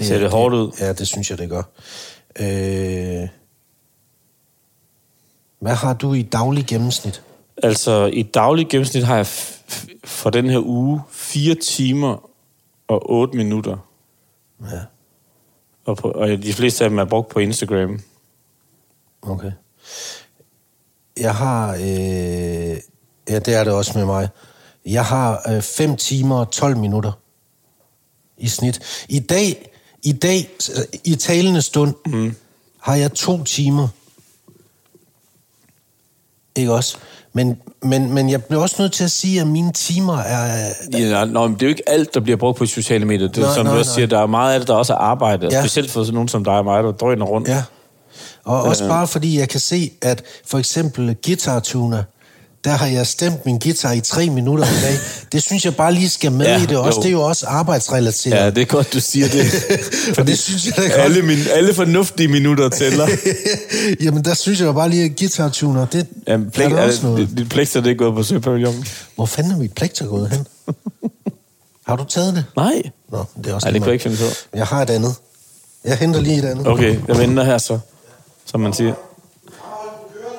[0.00, 0.72] Ser det hårdt ud?
[0.80, 1.62] Ja, det synes jeg, det gør.
[2.40, 3.28] Øh,
[5.60, 7.22] hvad har du i daglig gennemsnit?
[7.62, 9.26] Altså, i daglig gennemsnit har jeg
[10.04, 12.30] for den her uge 4 timer
[12.88, 13.76] og 8 minutter.
[14.70, 14.80] Ja,
[15.84, 18.00] Og, på, og de fleste af dem er brugt på Instagram.
[19.26, 19.52] Okay.
[21.20, 21.74] Jeg har...
[21.74, 22.76] Øh,
[23.28, 24.28] ja, det er det også med mig.
[24.86, 27.12] Jeg har 5 øh, timer og 12 minutter
[28.38, 29.04] i snit.
[29.08, 29.70] I dag,
[30.02, 30.48] i dag,
[31.04, 32.34] i talende stund, mm.
[32.80, 33.88] har jeg to timer.
[36.56, 36.96] Ikke også?
[37.32, 40.68] Men, men, men jeg bliver også nødt til at sige, at mine timer er...
[40.92, 43.28] Ja, nå, men det er jo ikke alt, der bliver brugt på sociale medier.
[43.28, 43.94] Det er, Nej, som du nej, også nej.
[43.94, 45.48] siger, der er meget af det, der også er arbejde.
[45.52, 45.62] Ja.
[45.62, 47.48] Specielt for sådan nogen som dig og mig, der drøner rundt.
[47.48, 47.62] Ja.
[48.44, 52.02] Og også bare fordi jeg kan se, at for eksempel Guitar Tuner,
[52.64, 54.98] der har jeg stemt min guitar i tre minutter i dag.
[55.32, 56.98] Det synes jeg bare lige skal med Ja, i det også.
[56.98, 57.02] jo.
[57.02, 58.36] Det er jo også arbejdsrelateret.
[58.36, 59.46] Ja, det er godt, du siger det.
[60.18, 60.92] Og det synes jeg da godt.
[60.92, 63.08] alle, min, alle fornuftige minutter tæller.
[64.04, 66.86] Jamen, der synes jeg bare lige, at guitar tuner, det Jamen, er plæk, der er
[66.86, 67.28] også noget.
[67.38, 68.84] dit plekter, det er gået på Søpavillonen.
[69.14, 70.46] Hvor fanden er mit plekter gået hen?
[71.86, 72.44] har du taget det?
[72.56, 72.82] Nej.
[73.12, 74.56] Nå, det er også Nej, det kunne jeg ikke finde på.
[74.56, 75.14] Jeg har et andet.
[75.84, 76.66] Jeg henter lige et andet.
[76.66, 77.78] Okay, jeg venter her så,
[78.54, 78.94] som man siger.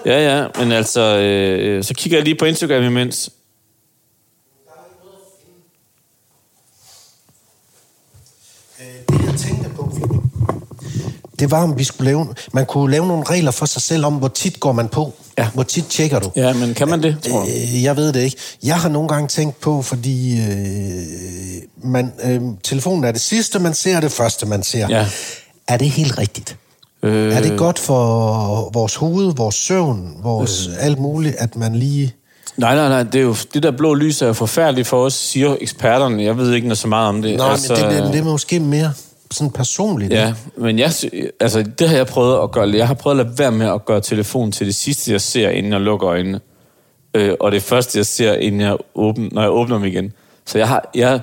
[0.06, 3.30] Ja, ja, men altså, øh, så kigger jeg lige på Instagram imens.
[9.10, 9.92] Det, jeg tænkte på,
[11.40, 12.28] det var, om vi skulle lave...
[12.54, 15.14] Man kunne lave nogle regler for sig selv om, hvor tit går man på.
[15.38, 15.50] Ja.
[15.54, 16.32] Hvor tit tjekker du.
[16.36, 17.46] Ja, men kan man det, tror du?
[17.48, 18.38] Øh, Jeg ved det ikke.
[18.64, 23.74] Jeg har nogle gange tænkt på, fordi øh, man, øh, telefonen er det sidste, man
[23.74, 24.88] ser, og det første, man ser.
[24.90, 25.08] Ja.
[25.68, 26.58] Er det helt rigtigt?
[27.06, 30.86] Øh, Er det godt for vores hoved, vores søvn, vores øh.
[30.86, 32.14] alt muligt, at man lige...
[32.58, 35.14] Nej, nej, nej, det, er jo, det der blå lys er jo forfærdeligt for os,
[35.14, 36.24] siger eksperterne.
[36.24, 37.38] Jeg ved ikke noget så meget om det.
[37.38, 38.94] Nå, altså, men det, det, det er måske mere
[39.32, 40.14] sådan personligt.
[40.14, 40.92] Ja, men jeg,
[41.40, 42.70] altså, det har jeg prøvet at gøre.
[42.70, 45.50] Jeg har prøvet at lade være med at gøre telefonen til det sidste, jeg ser,
[45.50, 46.40] inden jeg lukker øjnene.
[47.14, 50.14] Øh, og det første, jeg ser, inden jeg åbner, når jeg åbner dem igen.
[50.46, 51.20] Så jeg, har, jeg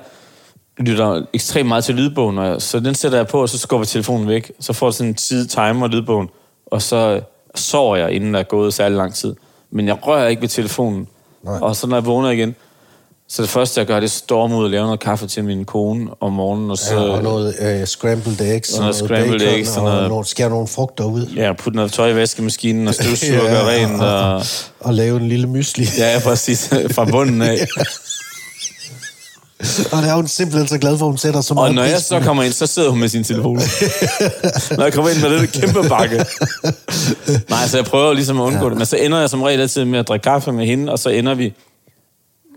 [0.79, 3.85] lytter ekstremt meget til lydbogen, og jeg, så den sætter jeg på, og så skubber
[3.87, 4.53] telefonen væk.
[4.61, 6.29] Så får jeg sådan en tid timer lydbogen,
[6.67, 7.21] og så
[7.55, 9.35] sover jeg, inden der er gået særlig lang tid.
[9.71, 11.09] Men jeg rører ikke ved telefonen.
[11.45, 11.59] Nej.
[11.61, 12.55] Og så når jeg vågner igen,
[13.29, 15.65] så det første, jeg gør, det er storme ud og lave noget kaffe til min
[15.65, 16.95] kone om morgenen, og så...
[16.95, 20.27] Ja, og noget øh, scrambled eggs, og noget scrambled bacon, eggs, og og noget- noget,
[20.27, 21.27] skære nogle frugter ud.
[21.37, 24.03] Ja, putte noget tøj i vaskemaskinen og støvsuge og gøre rent.
[24.03, 24.43] Og,
[24.81, 25.87] og lave en lille mysli.
[25.99, 26.69] ja, ja, præcis.
[26.95, 27.67] Fra bunden af.
[29.93, 32.01] Og det er hun simpelthen så glad for, hun sætter så meget Og når jeg
[32.01, 33.57] så kommer ind, så sidder hun med sin telefon.
[34.77, 36.17] når jeg kommer ind med den kæmpe bakke.
[37.49, 38.79] Nej, så jeg prøver ligesom at undgå det.
[38.79, 41.09] Men så ender jeg som regel altid med at drikke kaffe med hende, og så
[41.09, 41.55] ender vi...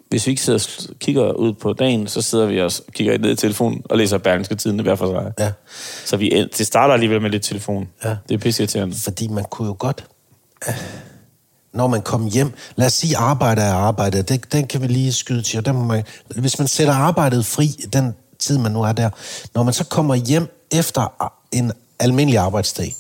[0.10, 3.32] Hvis vi ikke sidder og kigger ud på dagen, så sidder vi og kigger ned
[3.32, 5.46] i telefonen og læser Berlingske Tiden hver for sig.
[5.46, 5.52] Ja.
[6.06, 7.88] Så vi, det starter alligevel med lidt telefon.
[8.04, 8.16] Ja.
[8.30, 8.96] Det er pisseirriterende.
[9.04, 10.06] Fordi man kunne jo godt,
[11.76, 15.14] når man kom hjem, lad os sige arbejde er arbejde, det, den kan vi lige
[15.14, 16.04] skyde til, og den må man,
[16.36, 19.10] hvis man sætter arbejdet fri, den tid man nu er der,
[19.54, 22.94] når man så kommer hjem efter en almindelig arbejdsdag,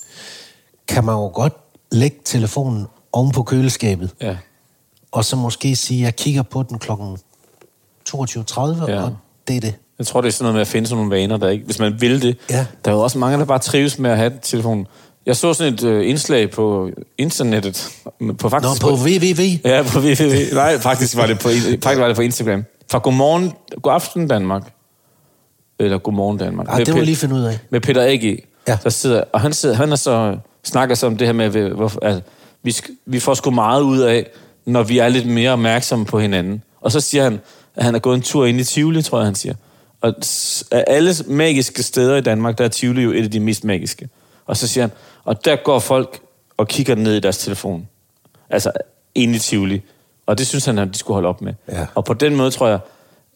[0.88, 1.54] kan man jo godt
[1.92, 4.38] lægge telefonen oven på køleskabet, Ja.
[5.12, 7.18] og så måske sige, at jeg kigger på den klokken
[8.10, 9.04] 22.30, Ja.
[9.04, 9.16] og
[9.48, 9.74] det er det.
[10.00, 11.66] Jeg tror, det er sådan noget med at finde sådan nogle vaner, der ikke...
[11.66, 12.38] Hvis man vil det.
[12.50, 12.66] Ja.
[12.86, 14.88] Der er jo også mange, der bare trives med at have telefonen.
[15.26, 17.90] Jeg så sådan et øh, indslag på internettet.
[18.38, 19.42] På faktisk, Nå, på www.
[19.66, 20.54] Ja, på www.
[20.54, 21.50] Nej, faktisk var det på,
[21.84, 22.64] faktisk var det på Instagram.
[22.92, 24.74] Fra Godmorgen, God aften Danmark.
[25.80, 26.68] Eller Godmorgen Danmark.
[26.70, 27.60] Ah, det må jeg lige finde ud af.
[27.70, 28.44] Med Peter A.G.
[28.68, 28.78] Ja.
[28.84, 32.06] Der sidder, og han, sidder, han er så, snakker så om det her med, hvor,
[32.06, 32.24] at
[32.64, 34.28] vi, vi får sgu meget ud af,
[34.66, 36.64] når vi er lidt mere opmærksomme på hinanden.
[36.82, 37.40] Og så siger han,
[37.76, 39.56] at han er gået en tur ind i Tivoli, tror jeg, han siger.
[40.02, 40.14] Og
[40.72, 44.10] af alle magiske steder i Danmark, der er Tivoli jo et af de mest magiske.
[44.46, 44.92] Og så siger han,
[45.26, 46.20] og der går folk
[46.58, 47.88] og kigger ned i deres telefon.
[48.50, 48.72] Altså
[49.16, 49.82] ind i Tivoli.
[50.26, 51.54] Og det synes han, at de skulle holde op med.
[51.72, 51.86] Ja.
[51.96, 52.80] Og på den måde tror jeg,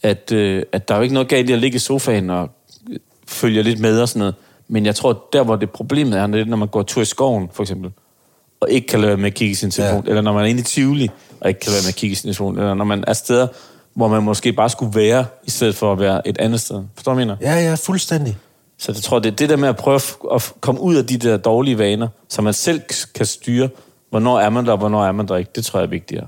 [0.03, 2.49] at, øh, at der er jo ikke noget galt i at ligge i sofaen og
[2.89, 4.35] øh, følge lidt med og sådan noget.
[4.67, 7.05] Men jeg tror, der hvor det problemet er, det er, når man går tur i
[7.05, 7.91] skoven, for eksempel,
[8.59, 10.09] og ikke kan lade være med at kigge i sin telefon, ja.
[10.09, 12.11] eller når man er inde i Tivoli, og ikke kan lade være med at kigge
[12.11, 13.47] i sin telefon, eller når man er steder,
[13.93, 16.83] hvor man måske bare skulle være, i stedet for at være et andet sted.
[16.95, 17.37] Forstår du, hvad mener?
[17.41, 18.37] Ja, ja, fuldstændig.
[18.79, 19.99] Så jeg tror, det er det der med at prøve
[20.33, 22.81] at komme ud af de der dårlige vaner, så man selv
[23.15, 23.69] kan styre,
[24.09, 25.51] hvornår er man der, og hvornår er man der ikke.
[25.55, 26.27] Det tror jeg er vigtigere.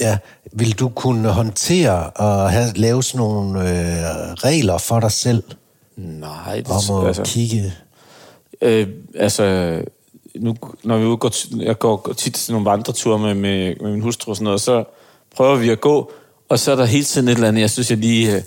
[0.00, 0.18] Ja,
[0.52, 5.42] vil du kunne håndtere og have, lave sådan nogle øh, regler for dig selv
[5.96, 7.72] Nej, det, om at altså, kigge?
[8.60, 9.78] øh, altså,
[10.34, 14.30] nu, når vi går, jeg går, tit til nogle vandreture med, med, med min hustru
[14.30, 14.84] og sådan noget, så
[15.36, 16.12] prøver vi at gå,
[16.48, 18.42] og så er der hele tiden et eller andet, jeg synes, jeg lige, øh,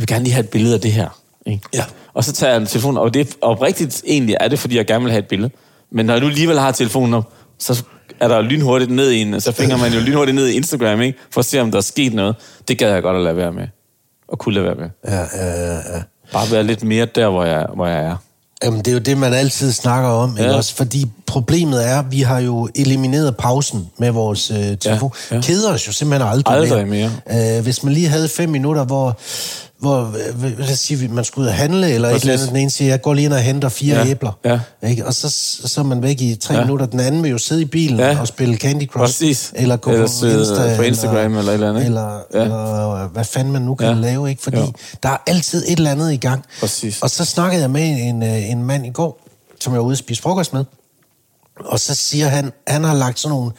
[0.00, 1.08] vil gerne lige have et billede af det her.
[1.46, 1.62] Ikke?
[1.74, 1.84] Ja.
[2.14, 4.86] Og så tager jeg en telefon, og det er oprigtigt egentlig er det, fordi jeg
[4.86, 5.50] gerne vil have et billede.
[5.92, 7.82] Men når jeg nu alligevel har telefonen op, så
[8.20, 11.18] er der lynhurtigt ned i en, så finger man jo lynhurtigt ned i Instagram, ikke?
[11.30, 12.36] For at se, om der er sket noget.
[12.68, 13.66] Det gad jeg godt at lade være med.
[14.28, 14.90] Og kunne lade være med.
[15.08, 16.02] Ja, ja, ja.
[16.32, 18.16] Bare være lidt mere der, hvor jeg, hvor jeg er.
[18.64, 20.44] Jamen, det er jo det, man altid snakker om, ja.
[20.44, 20.56] Ja.
[20.56, 20.74] også?
[20.74, 25.12] Fordi problemet er, at vi har jo elimineret pausen med vores øh, telefon.
[25.30, 25.36] Ja, Ja, ja.
[25.36, 25.40] ja.
[25.42, 27.10] Keder os jo simpelthen aldrig, Aldrig mere.
[27.56, 29.18] Øh, hvis man lige havde fem minutter, hvor,
[29.80, 30.14] hvor
[30.44, 32.24] øh, lad os sige, man skulle ud og handle, eller Præcis.
[32.24, 34.32] et eller andet, den ene siger, jeg går lige ind og henter fire Ja, æbler.
[34.44, 34.60] ja.
[34.88, 35.06] Ikke?
[35.06, 35.30] Og så,
[35.68, 36.60] så er man væk i tre ja.
[36.60, 36.86] Minutter.
[36.86, 38.20] Den anden vil jo sidde i bilen Ja.
[38.20, 39.04] og spille Candy Crush.
[39.04, 39.52] Præcis.
[39.56, 41.84] Eller gå Eller på, Insta, på Instagram eller et eller andet?
[41.84, 42.42] Eller, ja.
[42.42, 43.94] Eller hvad fanden man nu kan Ja.
[43.94, 44.42] lave, ikke?
[44.42, 44.72] Fordi Jo.
[45.02, 46.44] der er altid et eller andet i gang.
[46.60, 47.02] Præcis.
[47.02, 49.26] Og så snakkede jeg med en, øh, en mand i går,
[49.60, 50.64] som jeg var ude at spise frokost med.
[51.64, 53.50] Og så siger han, han har lagt sådan nogle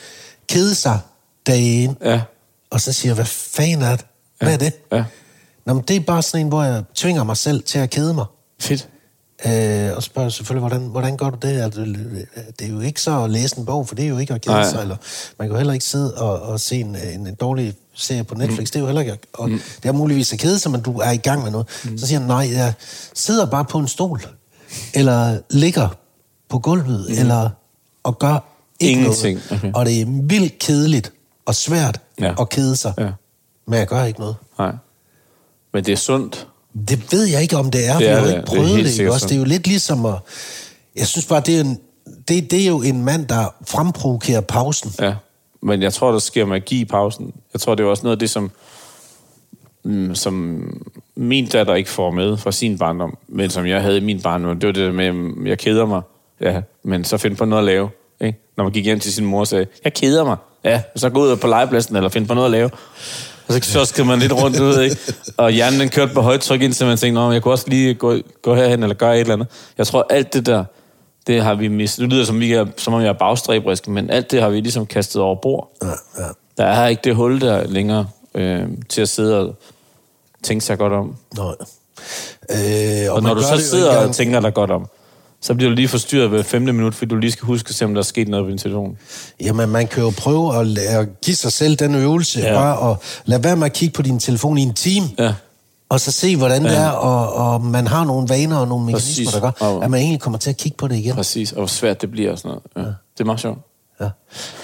[0.49, 0.99] kede sig
[1.47, 2.21] dagen, Ja.
[2.71, 4.05] og så siger jeg, hvad fanden er det?
[4.41, 4.73] Hvad er det?
[4.91, 5.03] Ja.
[5.65, 8.13] Nå, men det er bare sådan en, hvor jeg tvinger mig selv til at kede
[8.13, 8.25] mig.
[8.59, 8.87] Fedt.
[9.45, 11.61] Øh, og spørger selvfølgelig, hvordan, hvordan gør du det?
[11.61, 11.81] Altså,
[12.59, 14.41] det er jo ikke så at læse en bog, for det er jo ikke at
[14.41, 14.69] kede Nej.
[14.69, 14.81] sig.
[14.81, 14.95] Eller,
[15.39, 18.35] man kan jo heller ikke sidde og, og se en, en, en dårlig serie på
[18.35, 18.59] Netflix.
[18.59, 18.65] Mm.
[18.65, 19.17] Det er jo heller ikke...
[19.33, 19.59] Og mm.
[19.83, 21.67] Det er muligvis at kede sig, men du er i gang med noget.
[21.83, 21.97] Mm.
[21.97, 22.73] Så siger han, nej, jeg
[23.13, 24.21] sidder bare på en stol.
[24.93, 25.87] Eller ligger
[26.49, 27.05] på gulvet.
[27.09, 27.15] Mm.
[27.19, 27.49] Eller
[28.03, 28.43] og gør
[28.79, 29.39] ikke Ingenting.
[29.49, 29.59] noget.
[29.63, 29.71] Okay.
[29.73, 31.13] Og det er vildt kedeligt
[31.45, 32.33] og svært Ja.
[32.41, 32.93] at kede sig.
[32.97, 33.11] Ja.
[33.67, 34.35] Men jeg gør ikke noget.
[34.59, 34.71] Nej.
[35.73, 36.47] Men det er sundt.
[36.89, 38.31] Det ved jeg ikke, om det er, Det for er jeg har det.
[38.31, 38.99] ikke Det er prøvet det.
[38.99, 39.27] ikke også?
[39.27, 40.15] Det er jo lidt ligesom at...
[40.95, 41.79] Jeg synes bare, det er, en,
[42.27, 44.93] det, det er jo en mand, der fremprovokerer pausen.
[44.99, 45.13] Ja.
[45.61, 47.33] Men jeg tror, der sker magi i pausen.
[47.53, 48.51] Jeg tror, det er også noget af det, som,
[49.83, 50.63] mm, som
[51.15, 54.59] min datter ikke får med fra sin barndom, men som jeg havde i min barndom.
[54.59, 56.01] Det var det med, mm, jeg keder mig.
[56.41, 57.89] Ja, men så find på noget at lave.
[58.21, 58.39] Ikke?
[58.57, 60.37] Når man gik hjem til sin mor og sagde, jeg keder mig.
[60.63, 62.69] Ja, så gå ud på legepladsen eller find på noget at lave.
[63.47, 64.97] Og så, så skal man lidt rundt ud, ikke?
[65.37, 67.93] Og hjernen den kørte på højt tryk, indtil man tænkte, Nå, jeg kunne også lige
[67.93, 69.47] gå, gå herhen eller gøre et eller andet.
[69.77, 70.63] Jeg tror, alt det der,
[71.27, 72.03] det har vi mistet.
[72.03, 74.59] Det lyder som, vi er, som om jeg er bagstræberisk, men alt det har vi
[74.59, 75.71] ligesom kastet over bord.
[75.83, 75.87] Ja,
[76.23, 76.27] ja.
[76.57, 79.55] Der er ikke det hul der længere øh, til at sidde og
[80.43, 81.15] tænke sig godt om.
[81.37, 81.55] Nå,
[82.49, 83.05] ja.
[83.05, 84.87] øh, Og, og når du så sidder ikke og tænker dig godt om,
[85.41, 87.93] så bliver du lige forstyrret hver femte minut, fordi du lige skal huske se, om
[87.93, 88.97] der er sket noget din telefon.
[89.39, 92.47] Jamen, man kan jo prøve at, at give sig selv den øvelse, ja.
[92.47, 92.53] Ja.
[92.53, 95.33] bare at lade være med at kigge på din telefon i en time, Ja.
[95.89, 96.69] og så se, hvordan ja.
[96.69, 99.33] det er, og, og man har nogle vaner og nogle mekanismer, Præcis.
[99.33, 101.15] der gør, at man egentlig kommer til at kigge på det igen.
[101.15, 102.87] Præcis, og hvor svært det bliver og sådan noget.
[102.87, 102.93] Ja.
[103.13, 103.59] Det er meget sjovt.
[104.01, 104.09] Ja.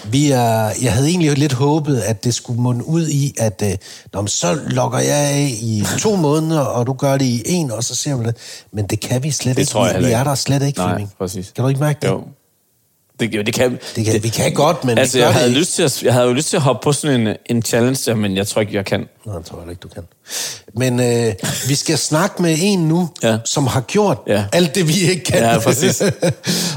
[0.10, 3.72] Vi er, jeg havde egentlig lidt håbet, at det skulle munde ud i, at øh,
[4.14, 7.72] Nå, men så logger jeg af i to måneder, og du gør det i en,
[7.72, 8.36] og så ser vi det.
[8.72, 9.70] Men det kan vi slet Det ikke.
[9.72, 11.12] tror jeg vi, vi er der slet ikke, Nej, Flemming.
[11.18, 11.52] præcis.
[11.56, 12.08] Kan du ikke mærke det?
[12.08, 12.24] Jo.
[13.20, 15.60] Det, det kan, Det kan, vi kan godt, men altså, vi gør jeg havde, ikke.
[15.60, 18.00] lyst til at, jeg havde jo lyst til at hoppe på sådan en, en challenge
[18.06, 19.06] der, men jeg tror ikke, jeg kan.
[19.26, 20.04] Nå, det tror jeg ikke, du kan.
[20.76, 21.34] Men øh,
[21.68, 23.38] vi skal snakke med en nu, Ja.
[23.46, 24.46] som har gjort Ja.
[24.54, 25.40] alt det, vi ikke kan.
[25.44, 26.02] Ja, præcis.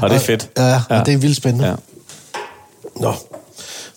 [0.01, 0.49] Og det er fedt.
[0.57, 0.81] Ja.
[0.89, 1.67] og det er vildt spændende.
[1.67, 1.73] Ja.
[3.01, 3.13] Nå.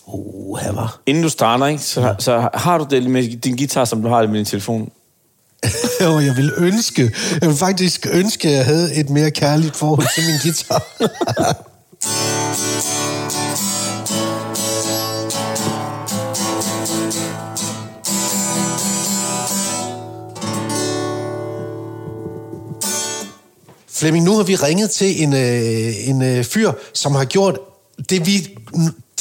[0.07, 1.01] Uh, her var.
[1.07, 4.21] Inden du starter, ikke, så, så har du det med din guitar, som du har
[4.21, 4.91] det med din telefon.
[6.03, 10.07] Jo, jeg vil ønske, jeg vil faktisk ønske, at jeg havde et mere kærligt forhold
[10.15, 10.83] til min guitar.
[23.99, 27.59] Flemming, nu har vi ringet til en, øh, en øh, fyr, som har gjort
[27.99, 28.57] det, vi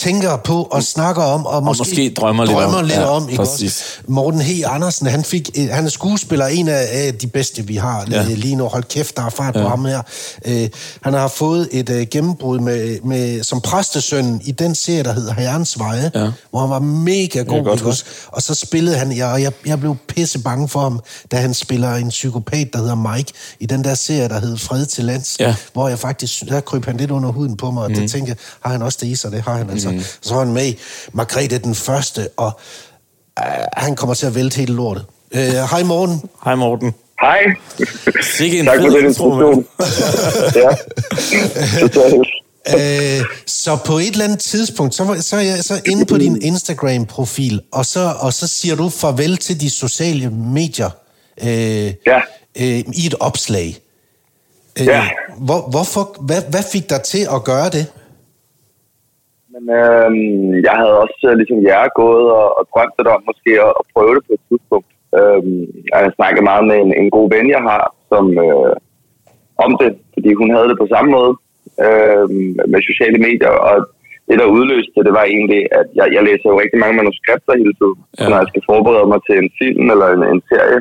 [0.04, 2.86] tænker på og snakker om, og, måske, måske drømmer lidt drømmer om.
[2.86, 3.82] lidt Ja, om ikke præcis.
[3.82, 3.84] også?
[4.08, 4.50] Morten H.
[4.66, 8.22] Andersen, han, fik, øh, han er skuespiller, en af, de bedste, vi har ja.
[8.22, 8.34] Ja.
[8.34, 8.64] lige nu.
[8.68, 9.62] Hold kæft, der er fart ja.
[9.62, 10.02] på ham her.
[10.46, 10.70] Øh,
[11.02, 15.34] han har fået et øh, gennembrud med, med, som præstesøn i den serie, der hedder
[15.34, 16.32] Herrens Veje, ja.
[16.50, 17.64] Hvor han var mega god.
[17.64, 18.04] godt også?
[18.28, 21.00] Og så spillede han, ja, og jeg, jeg blev pisse bange for ham,
[21.32, 24.86] da han spiller en psykopat, der hedder Mike, i den der serie, der hedder Fred
[24.86, 25.56] til lands, Ja.
[25.74, 27.96] hvor jeg faktisk, der kryb han lidt under huden på mig, og mm.
[27.96, 29.90] det tænkte jeg, har han også det i sig, det har han altså.
[29.90, 29.93] Mm.
[30.22, 30.80] Så var han med i
[31.14, 32.52] Margrethe den Første, og
[33.40, 35.06] øh, han kommer til at vælte hele lortet.
[35.32, 36.22] Øh, hej Morten.
[36.46, 36.94] Hej Morten.
[37.22, 37.40] Hej.
[38.22, 39.66] Sikke en tak for den introduktion.
[40.64, 40.70] ja.
[42.78, 46.18] Øh, så på et eller andet tidspunkt, så, var, så er jeg så inde på
[46.18, 50.90] din Instagram-profil, og så, og så siger du farvel til de sociale medier
[51.44, 52.20] øh, Ja.
[52.60, 53.78] øh, i et opslag.
[54.80, 55.08] Øh, Ja.
[55.38, 57.86] hvor, hvorfor, hvad, hvad fik dig til at gøre det?
[59.54, 63.52] Men øhm, jeg havde også øh, ligesom jer gået og, og drømt lidt om måske
[63.68, 64.92] at, at prøve det på et tidspunkt.
[65.94, 68.76] Og jeg snakkede meget med en, en god ven, jeg har, som øh,
[69.66, 71.34] om det, fordi hun havde det på samme måde
[71.86, 72.26] øh,
[72.72, 73.76] med sociale medier, og
[74.28, 77.76] det, der udløste det, var egentlig, at jeg, jeg læser jo rigtig mange manuskripter hele
[77.80, 78.00] tiden.
[78.20, 78.24] Ja.
[78.30, 80.80] Når jeg skal forberede mig til en film eller en, en serie,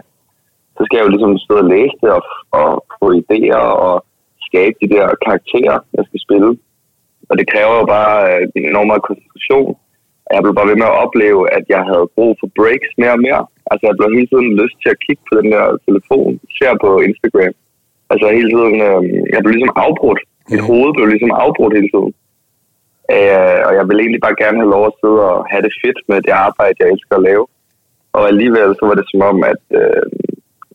[0.76, 2.22] så skal jeg jo ligesom stå og læse det og,
[2.60, 2.68] og
[3.00, 3.94] få idéer og
[4.48, 6.50] skabe de der karakterer, jeg skal spille.
[7.32, 9.72] Og det kræver jo bare øh, en enorm koncentration.
[10.26, 13.16] Og jeg blev bare ved med at opleve, at jeg havde brug for breaks mere
[13.18, 13.42] og mere.
[13.70, 16.90] Altså jeg blev hele tiden lyst til at kigge på den der telefon, især på
[17.08, 17.54] Instagram.
[18.12, 19.02] Altså hele tiden, øh,
[19.34, 20.20] jeg blev ligesom afbrudt.
[20.50, 22.12] Mit hoved blev ligesom afbrudt hele tiden.
[23.14, 25.98] Øh, og jeg ville egentlig bare gerne have lov at sidde og have det fedt
[26.10, 27.44] med det arbejde, jeg elsker at lave.
[28.16, 30.04] Og alligevel så var det som om, at øh,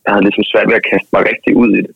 [0.02, 1.94] jeg havde ligesom svært ved at kaste mig rigtig ud i det.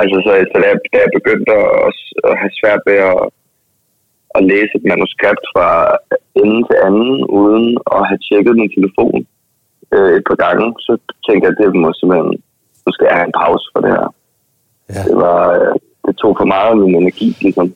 [0.00, 1.52] Altså så, så da, jeg, da jeg begyndte
[1.86, 1.94] at,
[2.28, 3.18] at have svært ved at,
[4.36, 5.68] at læse et manuskript fra
[6.42, 9.18] ende til anden, uden at have tjekket min telefon
[9.94, 10.92] øh, et par gange, så
[11.26, 12.30] tænkte jeg, at det må simpelthen,
[12.84, 14.06] nu skal jeg have en pause for det her.
[14.94, 15.02] Ja.
[15.08, 15.74] Det, var, øh,
[16.06, 17.66] det tog for meget af min energi, ligesom.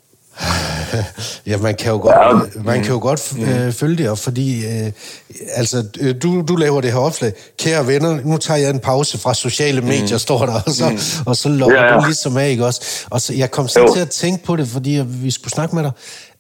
[1.51, 2.63] ja, man kan jo godt, ja.
[2.63, 4.93] man kan jo godt øh, følge det op, fordi øh,
[5.57, 7.33] altså, øh, du, du laver det her opslag.
[7.59, 10.19] Kære venner, nu tager jeg en pause fra sociale medier, mm.
[10.19, 11.27] står der, og så, mm.
[11.27, 12.01] og så logger ja, ja.
[12.01, 13.07] du ligesom af, ikke også?
[13.11, 15.83] Og så, jeg kom så til at tænke på det, fordi vi skulle snakke med
[15.83, 15.93] dig.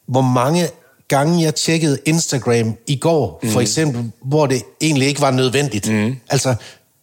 [0.08, 0.62] Hvor mange
[1.08, 3.48] gange jeg tjekkede Instagram i går, mm.
[3.48, 5.92] for eksempel, hvor det egentlig ikke var nødvendigt.
[5.92, 6.16] Mm.
[6.30, 6.54] Altså,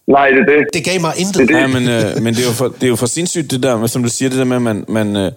[0.08, 0.66] Nej, det er det.
[0.74, 1.36] Det gav mig intet.
[1.36, 1.56] Det det.
[1.56, 3.88] Ja, men, øh, men det, er jo for, det er jo for sindssygt, det der,
[3.88, 5.32] som du siger, det der med, at man, man, øh,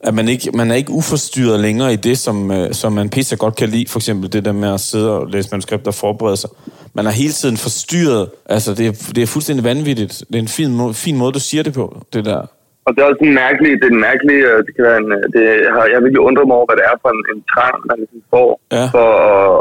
[0.00, 3.36] at man, ikke, man er ikke uforstyrret længere i det, som, øh, som man pisse
[3.36, 3.88] godt kan lide.
[3.88, 6.50] For eksempel det der med at sidde og læse manuskripter og forberede sig.
[6.94, 8.28] Man er hele tiden forstyrret.
[8.46, 10.24] Altså, det er, det er fuldstændig vanvittigt.
[10.28, 12.46] Det er en fin, fin måde, du siger det på, det der.
[12.88, 15.10] Og det er også en mærkelig, det er en mærkelig, øh, det kan være en,
[15.16, 17.40] øh, det har, jeg vil jo undre mig over, hvad det er for en, en
[17.52, 18.84] trang, man ligesom får, ja.
[18.94, 19.08] for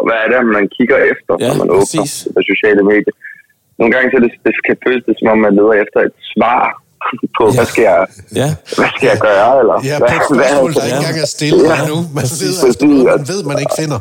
[0.06, 2.12] hvad er det, man kigger efter, ja, når man præcis.
[2.18, 3.16] åbner på sociale medier.
[3.80, 6.62] Nogle gange så det, det kan føles det, som om man leder efter et svar
[7.38, 7.56] på, ja.
[7.58, 8.00] hvad, skal jeg,
[8.42, 8.50] ja.
[8.78, 9.52] hvad skal jeg gøre?
[9.62, 11.80] Eller, ja, på et spørgsmål, der ikke engang er stille ja.
[11.92, 11.98] nu.
[12.18, 14.00] Man sidder efter noget, man ved, man ikke finder.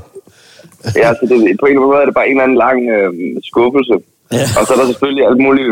[1.03, 2.79] ja, så det, på en eller anden måde er det bare en eller anden lang
[2.95, 3.11] øh,
[3.51, 3.95] skuffelse.
[4.39, 4.47] Ja.
[4.59, 5.71] Og så er der selvfølgelig alt muligt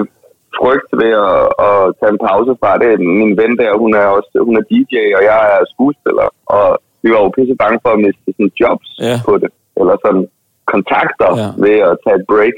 [0.60, 2.92] frygt ved at, at tage en pause fra det.
[3.20, 6.28] Min ven der, hun er også hun er DJ, og jeg er skuespiller.
[6.56, 6.66] Og
[7.02, 9.16] vi var jo pisse bange for at miste sådan jobs ja.
[9.26, 9.50] på det.
[9.80, 10.24] Eller sådan
[10.72, 11.48] kontakter ja.
[11.64, 12.56] ved at tage et break.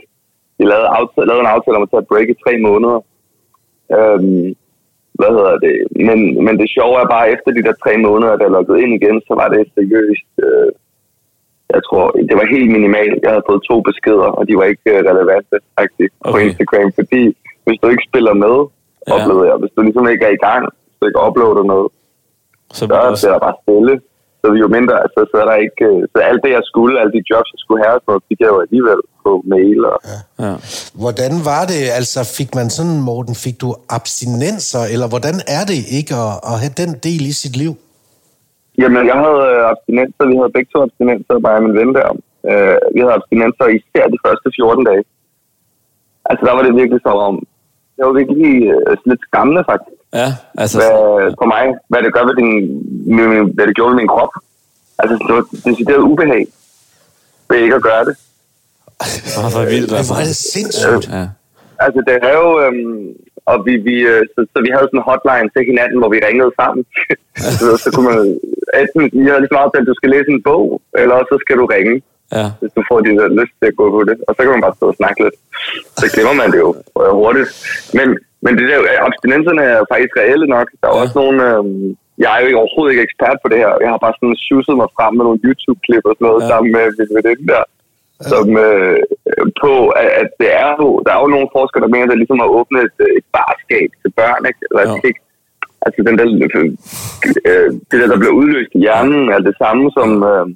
[0.59, 2.99] Vi lavede, aftale, lavede en aftale om at tage et break i tre måneder.
[3.97, 4.49] Øhm,
[5.19, 5.77] hvad hedder det?
[6.09, 9.17] Men, men det sjove er bare, efter de der tre måneder, der lukket ind igen,
[9.29, 10.33] så var det seriøst...
[10.49, 10.71] Øh,
[11.75, 13.19] jeg tror, det var helt minimalt.
[13.23, 16.33] Jeg havde fået to beskeder, og de var ikke øh, relevante faktisk okay.
[16.33, 17.23] på Instagram, fordi
[17.67, 19.13] hvis du ikke spiller med, ja.
[19.15, 19.57] oplevede jeg.
[19.63, 21.89] Hvis du ligesom ikke er i gang, hvis du ikke uploader noget,
[22.79, 22.83] så,
[23.21, 23.95] så er der bare stille.
[24.41, 25.85] Så jo mindre, altså, så er der ikke...
[25.91, 28.51] Øh, så alt det, jeg skulle, alle de jobs, jeg skulle have, så fik jeg
[28.55, 29.79] jo alligevel på mail.
[29.91, 29.97] Og...
[30.11, 30.19] Ja.
[30.45, 30.55] Ja.
[31.03, 31.83] Hvordan var det?
[31.99, 36.57] Altså, fik man sådan, Morten, fik du abstinenser, eller hvordan er det ikke at, at
[36.63, 37.73] have den del i sit liv?
[38.81, 40.23] Jamen, jeg havde øh, abstinenser.
[40.31, 42.09] Vi havde begge to abstinenser, bare min ven der.
[42.51, 45.05] Uh, vi havde abstinenser især de første 14 dage.
[46.31, 47.37] Altså, der var det virkelig så om,
[47.97, 50.01] det var virkelig uh, lidt skræmmende, faktisk.
[50.21, 50.29] Ja,
[50.63, 50.77] altså...
[50.79, 52.53] Hvad, for mig, hvad det gør ved din,
[53.55, 54.33] hvad det gjorde ved min krop.
[54.99, 56.47] Altså, det var decideret ubehag
[57.49, 58.15] ved ikke at gøre det.
[59.39, 59.93] Åh, hvor vildt.
[59.93, 60.13] Altså.
[60.13, 61.07] Det var det sindssygt.
[61.17, 61.25] Ja.
[61.85, 62.49] Altså, det er jo...
[62.65, 63.07] Øhm,
[63.51, 66.25] og vi, vi, øh, så, så, vi havde sådan en hotline til hinanden, hvor vi
[66.29, 66.83] ringede sammen.
[67.61, 68.21] så, så kunne man...
[68.81, 70.65] Enten, vi havde ligesom aftalt, at du skal læse en bog,
[71.01, 71.95] eller så skal du ringe.
[72.33, 72.47] Ja.
[72.61, 74.17] Hvis du får de der lyst til at gå på det.
[74.29, 75.37] Og så kan man bare stå og snakke lidt.
[76.01, 76.71] Så glemmer man det jo
[77.23, 77.51] hurtigt.
[77.99, 78.07] Men,
[78.45, 80.69] men det der, abstinenserne er faktisk reelle nok.
[80.81, 81.03] Der er ja.
[81.03, 81.37] også nogle...
[81.51, 83.73] Øhm, jeg er jo overhovedet ikke ekspert på det her.
[83.85, 86.49] Jeg har bare sådan sjusset mig frem med nogle YouTube-klip og sådan noget ja.
[86.51, 87.65] sammen med, med det der.
[87.65, 88.29] Ja.
[88.33, 88.99] Som øh,
[89.63, 92.23] på, at, at det er jo, der er jo nogle forskere, der mener, at det
[92.23, 94.61] ligesom har åbnet et, et barskab til børn, ikke?
[94.69, 94.95] Eller ja.
[95.09, 95.21] ikke,
[95.87, 96.27] altså den der,
[97.51, 100.47] øh, det der, der bliver udløst i hjernen, er det samme som øh,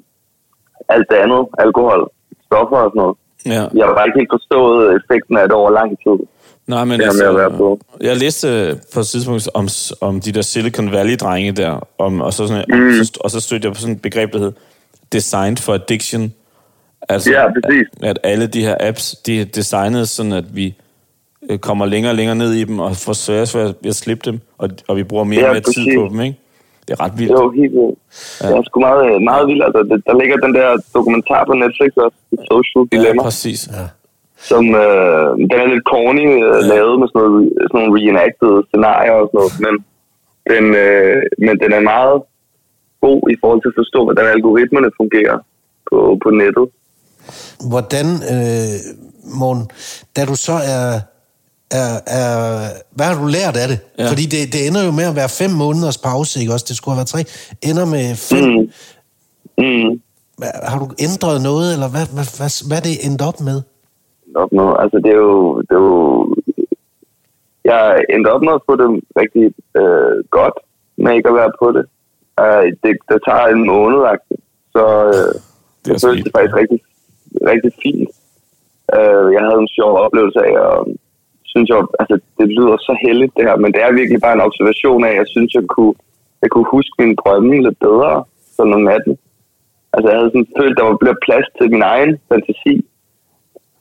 [0.94, 2.00] alt det andet, alkohol,
[2.46, 3.16] stoffer og sådan noget.
[3.46, 3.62] Ja.
[3.78, 6.26] Jeg har bare ikke helt forstået effekten af det over lang tid.
[6.66, 9.68] Nej, men altså, jeg læste på et tidspunkt om,
[10.00, 12.88] om de der Silicon Valley-drenge der, om, og, så sådan, mm.
[12.88, 14.52] og, så, og så stødte jeg på sådan et begreb, der hed
[15.12, 16.34] Designed for Addiction.
[17.08, 17.86] Altså, ja, præcis.
[18.02, 20.74] At, at alle de her apps, de er designet sådan, at vi
[21.50, 24.40] øh, kommer længere og længere ned i dem, og får svært ved at slippe dem,
[24.58, 26.38] og, og vi bruger mere ja, og mere tid på dem, ikke?
[26.90, 27.32] Det er ret vildt.
[27.32, 27.98] Jo, helt vildt.
[28.40, 28.48] Ja.
[28.48, 29.62] Det er sgu meget, meget vildt.
[29.66, 32.18] Altså, der ligger den der dokumentar på Netflix også,
[32.50, 33.22] Social Dilemma.
[33.22, 33.60] Ja, præcis.
[33.78, 33.86] Ja
[34.50, 36.68] som øh, den er lidt corny øh, ja.
[36.72, 39.74] lavet med sådan, noget, sådan nogle reenacted scenarier og sådan noget, men
[40.52, 42.16] den, øh, men den er meget
[43.06, 45.38] god i forhold til at forstå, hvordan algoritmerne fungerer
[45.88, 46.66] på, på nettet.
[47.72, 48.76] Hvordan, øh,
[49.40, 49.64] Morten,
[50.16, 50.86] da du så er,
[51.70, 52.32] er, er...
[52.96, 53.78] Hvad har du lært af det?
[53.98, 54.08] Ja.
[54.10, 56.66] Fordi det, det ender jo med at være fem måneders pause, ikke også?
[56.68, 57.22] Det skulle have været tre.
[57.68, 58.44] Ender med fem.
[58.50, 58.70] Mm.
[59.64, 60.00] Mm.
[60.70, 63.58] Har du ændret noget, eller hvad, hvad, hvad, hvad er det endt op med?
[64.34, 64.74] opnå.
[64.74, 65.60] Altså, det er jo...
[65.60, 66.34] Det er jo
[67.64, 68.88] jeg endte op med at få det
[69.20, 69.44] rigtig
[69.80, 70.56] øh, godt
[70.96, 71.84] med ikke at være på det.
[72.42, 74.00] Uh, det, det tager en måned.
[74.74, 75.34] Så øh,
[75.84, 76.80] det, er det faktisk rigtig,
[77.50, 78.10] rigtig fint.
[78.96, 80.78] Uh, jeg havde en sjov oplevelse af, og
[81.52, 84.46] synes jeg, altså, det lyder så heldigt det her, men det er virkelig bare en
[84.48, 85.94] observation af, at jeg synes, jeg kunne,
[86.42, 88.12] jeg kunne huske min drømme lidt bedre
[88.56, 89.14] sådan om natten.
[89.92, 92.74] Altså, jeg havde sådan følt, der var blevet plads til min egen fantasi.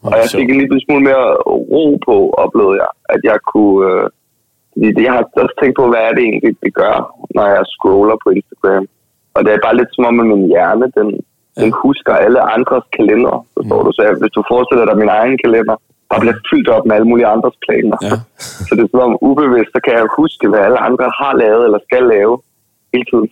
[0.07, 1.25] Og jeg fik en lille smule mere
[1.73, 3.79] ro på, oplevede jeg, at jeg kunne...
[3.89, 4.05] Øh,
[4.95, 6.95] det, jeg har også tænkt på, hvad er det egentlig, det gør,
[7.35, 8.85] når jeg scroller på Instagram.
[9.35, 11.61] Og det er bare lidt som om, at min hjerne, den, ja.
[11.61, 13.85] den husker alle andres kalender, forstår mm.
[13.85, 13.91] du.
[13.95, 15.75] Så jeg, hvis du forestiller dig min egen kalender,
[16.09, 17.97] bare bliver fyldt op med alle mulige andres planer.
[18.07, 18.15] Ja.
[18.67, 21.63] så det er som om ubevidst, så kan jeg huske, hvad alle andre har lavet
[21.67, 22.33] eller skal lave
[22.93, 23.29] hele tiden.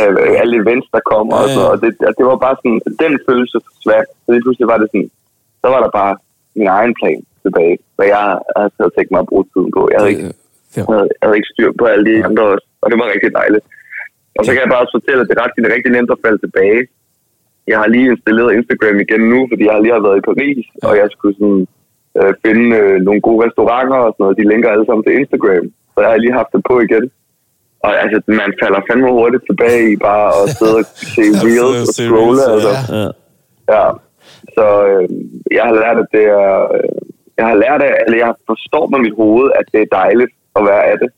[0.00, 1.34] øh, alle events, der kommer.
[1.36, 1.46] Ja, ja.
[1.46, 4.08] Og, så, og det, det var bare sådan, den følelse forsvandt.
[4.22, 5.10] Så lige pludselig var det sådan,
[5.62, 6.14] så var der bare
[6.60, 8.26] min egen plan tilbage, hvad jeg
[8.76, 9.82] havde tænkt mig at bruge tiden på.
[9.92, 10.28] Jeg havde ikke,
[10.76, 13.30] jeg havde, jeg havde ikke styr på alle de andre også, og det var rigtig
[13.40, 13.64] dejligt.
[14.38, 16.14] Og så kan jeg bare også fortælle, at det er ret, det er rigtig nemt
[16.14, 16.82] at falde tilbage.
[17.70, 20.92] Jeg har lige installeret Instagram igen nu, fordi jeg har lige været i Paris, og
[21.00, 21.62] jeg skulle sådan,
[22.18, 24.38] øh, finde øh, nogle gode restauranter og sådan noget.
[24.40, 27.06] De linker alle sammen til Instagram, så jeg har lige haft det på igen.
[27.84, 31.94] Og altså, man falder fandme hurtigt tilbage i bare at sidde og se reels og
[31.94, 32.42] scrolle.
[32.54, 32.72] Altså.
[32.98, 33.06] Ja.
[33.74, 33.84] ja.
[34.56, 35.08] Så øh,
[35.56, 36.52] jeg har lært, at det er...
[36.76, 36.98] Øh,
[37.40, 40.62] jeg har lært, at, eller jeg forstår med mit hoved, at det er dejligt at
[40.70, 41.10] være af det.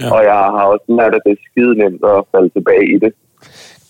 [0.00, 0.08] Ja.
[0.14, 3.12] Og jeg har også lært, at det er skide nemt at falde tilbage i det.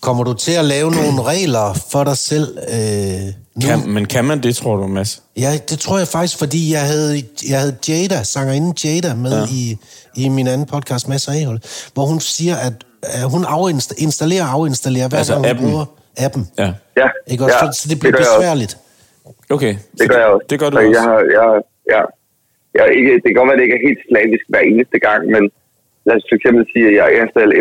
[0.07, 3.23] Kommer du til at lave nogle regler for dig selv øh,
[3.55, 3.65] nu?
[3.67, 5.23] Kan, men kan man det, tror du, Mads?
[5.45, 7.11] Ja, det tror jeg faktisk, fordi jeg havde,
[7.51, 9.45] jeg havde Jada, sangerinden Jada, med ja.
[9.59, 9.61] i,
[10.23, 11.59] i min anden podcast, Mads Ahol,
[11.93, 12.75] hvor hun siger, at,
[13.19, 15.65] at hun afinstallerer og afinstallerer hver altså gang appen.
[15.65, 15.85] bruger
[16.25, 16.43] appen.
[16.61, 16.69] Ja.
[17.01, 17.07] ja.
[17.31, 17.57] Ikke også?
[17.65, 18.73] Ja, så det bliver det besværligt.
[19.55, 19.73] Okay.
[19.99, 20.45] Det gør jeg også.
[20.49, 20.93] Det gør du så også.
[20.97, 21.47] Jeg har, jeg,
[21.93, 22.01] ja.
[22.77, 25.21] Jeg, ikke, det kan godt være, at det ikke er helt slavisk hver eneste gang,
[25.35, 25.43] men
[26.07, 27.07] lad os for eksempel sige, at jeg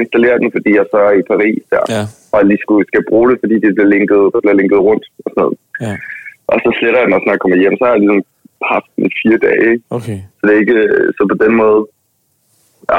[0.03, 2.05] installerer den, fordi jeg så er i Paris der, Ja.
[2.33, 5.41] Og lige skulle, skal bruge det, fordi det bliver linket, bliver linket rundt og sådan
[5.43, 5.57] noget.
[5.87, 5.95] Ja.
[6.53, 8.21] Og så sletter jeg den, og når jeg kommer hjem, så har jeg ligesom
[8.75, 9.73] haft den i fire dage.
[9.99, 10.19] Okay.
[10.39, 10.79] Så det er ikke,
[11.17, 11.79] så på den måde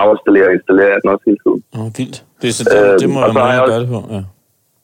[0.01, 1.61] afinstallerer og installerer jeg den også hele tiden.
[1.77, 2.17] Åh, vildt.
[2.41, 3.99] Det, er så, det, Øh, det må og jeg meget også- gøre det på.
[4.15, 4.21] Ja.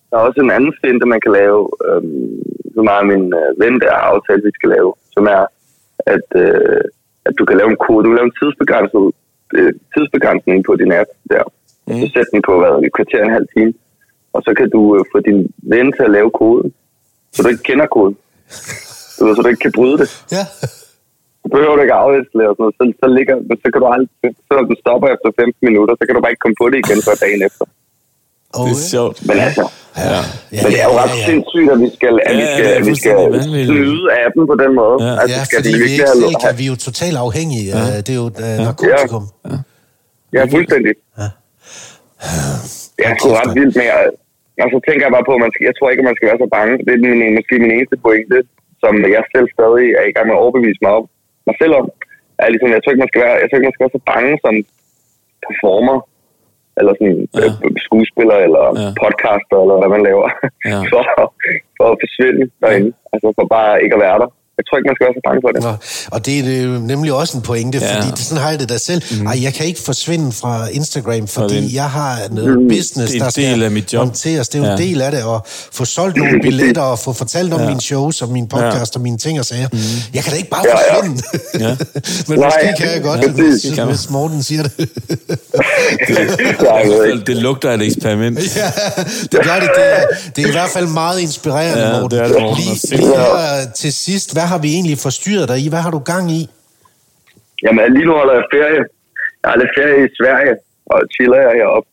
[0.09, 2.39] Der er også en anden finte, man kan lave, øhm,
[2.75, 5.43] som er min øh, ven, der har aftalt, vi skal lave, som er,
[6.15, 6.81] at, øh,
[7.27, 9.05] at du kan lave en kode, du kan lave en tidsbegrænset,
[9.57, 11.43] øh, tidsbegrænsning på din app der.
[11.87, 11.93] Mm.
[12.01, 13.73] Så sæt den på, hvad, et kvarter en halv time.
[14.36, 15.39] Og så kan du øh, få din
[15.73, 16.67] ven til at lave koden,
[17.34, 18.15] så du ikke kender koden.
[19.17, 20.09] Du ved, så du ikke kan bryde det.
[20.38, 20.43] Ja.
[21.43, 22.75] Du behøver du ikke at afinstallere og sådan noget.
[22.80, 24.09] Så, så, ligger, så kan du aldrig,
[24.47, 26.77] så når den stopper efter 15 minutter, så kan du bare ikke komme på det
[26.84, 27.65] igen før dagen efter.
[28.57, 29.17] Oh, Det er sjovt.
[29.30, 29.65] Men altså,
[29.97, 30.21] Ja.
[30.55, 31.25] Ja, men det er jo ret ja, ja.
[31.30, 33.13] sindssygt, at vi skal, at vi Ja, skal, er at vi skal
[33.65, 34.95] snyde appen på den måde.
[35.05, 35.11] Ja.
[35.21, 37.65] Altså, Ja, skal fordi vi ikke selv kan, vi er jo totalt afhængige.
[37.77, 37.97] Ja.
[38.05, 39.23] Det er jo uh, narkotikum.
[39.45, 39.57] Ja.
[40.34, 40.93] Ja, fuldstændig.
[41.19, 41.30] Ja.
[42.99, 43.99] Det er sgu ret vildt, men jeg,
[44.63, 46.29] og så tænker jeg bare på, at man skal, jeg tror ikke, at man skal
[46.29, 46.73] være så bange.
[46.85, 48.37] Det er min, måske min eneste pointe,
[48.83, 51.05] som jeg selv stadig er i gang med at overbevise mig, om,
[51.47, 51.85] mig selv om.
[52.41, 54.03] Er ligesom, jeg, tror ikke, man skal være, jeg tror ikke, man skal være så
[54.13, 54.53] bange som
[55.45, 55.97] performer,
[56.79, 57.47] eller sådan Ja.
[57.65, 57.69] ja.
[57.87, 58.73] skuespiller, eller Ja.
[58.83, 58.89] ja.
[59.03, 60.27] podcaster, eller hvad man laver,
[60.71, 60.79] Ja.
[60.91, 61.01] for,
[61.77, 62.91] for at forsvinde derinde.
[63.13, 64.29] Altså for bare ikke at være der.
[64.60, 65.62] Jeg tror ikke, man skal være så bange for det.
[65.68, 65.74] Nå,
[66.16, 67.95] Og det er øh, nemlig også en pointe, Ja.
[67.95, 69.01] fordi det, sådan har jeg det da selv.
[69.12, 69.28] Mm.
[69.28, 72.68] Ej, jeg kan ikke forsvinde fra Instagram, fordi det jeg har noget Mm.
[72.68, 73.99] business, Det er der skal del af mit job.
[74.05, 74.49] håndteres.
[74.49, 74.86] Det er jo en Ja.
[74.86, 77.68] del af det, og få solgt nogle billetter, og få fortalt om Ja.
[77.68, 79.68] mine shows, og mine podcast, og mine ting og sager.
[80.14, 80.95] Jeg kan da ikke bare Ja, ja.
[80.99, 81.24] forsvinde.
[81.60, 81.76] Ja.
[82.30, 83.36] Men Nej, måske kan jeg godt, præcis.
[83.36, 84.72] hvis, Det kan hvis Morten siger det.
[86.10, 87.24] Ikke.
[87.28, 88.39] Det lugter af et eksperiment.
[88.55, 88.72] Ja,
[89.32, 89.70] det gør det.
[89.76, 90.03] Det er,
[90.36, 92.20] det er i hvert fald meget inspirerende, Ja, Morten.
[92.20, 92.64] det er det, Morten.
[92.64, 95.67] Lige, lige her til sidst, hvad har vi egentlig forstyrret dig i?
[95.73, 96.41] Hvad har du gang i?
[97.63, 98.81] Jamen, lige nu holder jeg ferie.
[99.41, 100.53] Jeg har lidt ferie i Sverige,
[100.93, 101.89] og chiller jeg heroppe.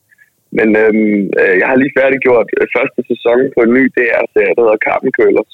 [0.58, 4.62] Men øhm, øh, jeg har lige færdiggjort øh, første sæson på en ny DR-serie, der
[4.66, 5.52] hedder Carmen Køllers,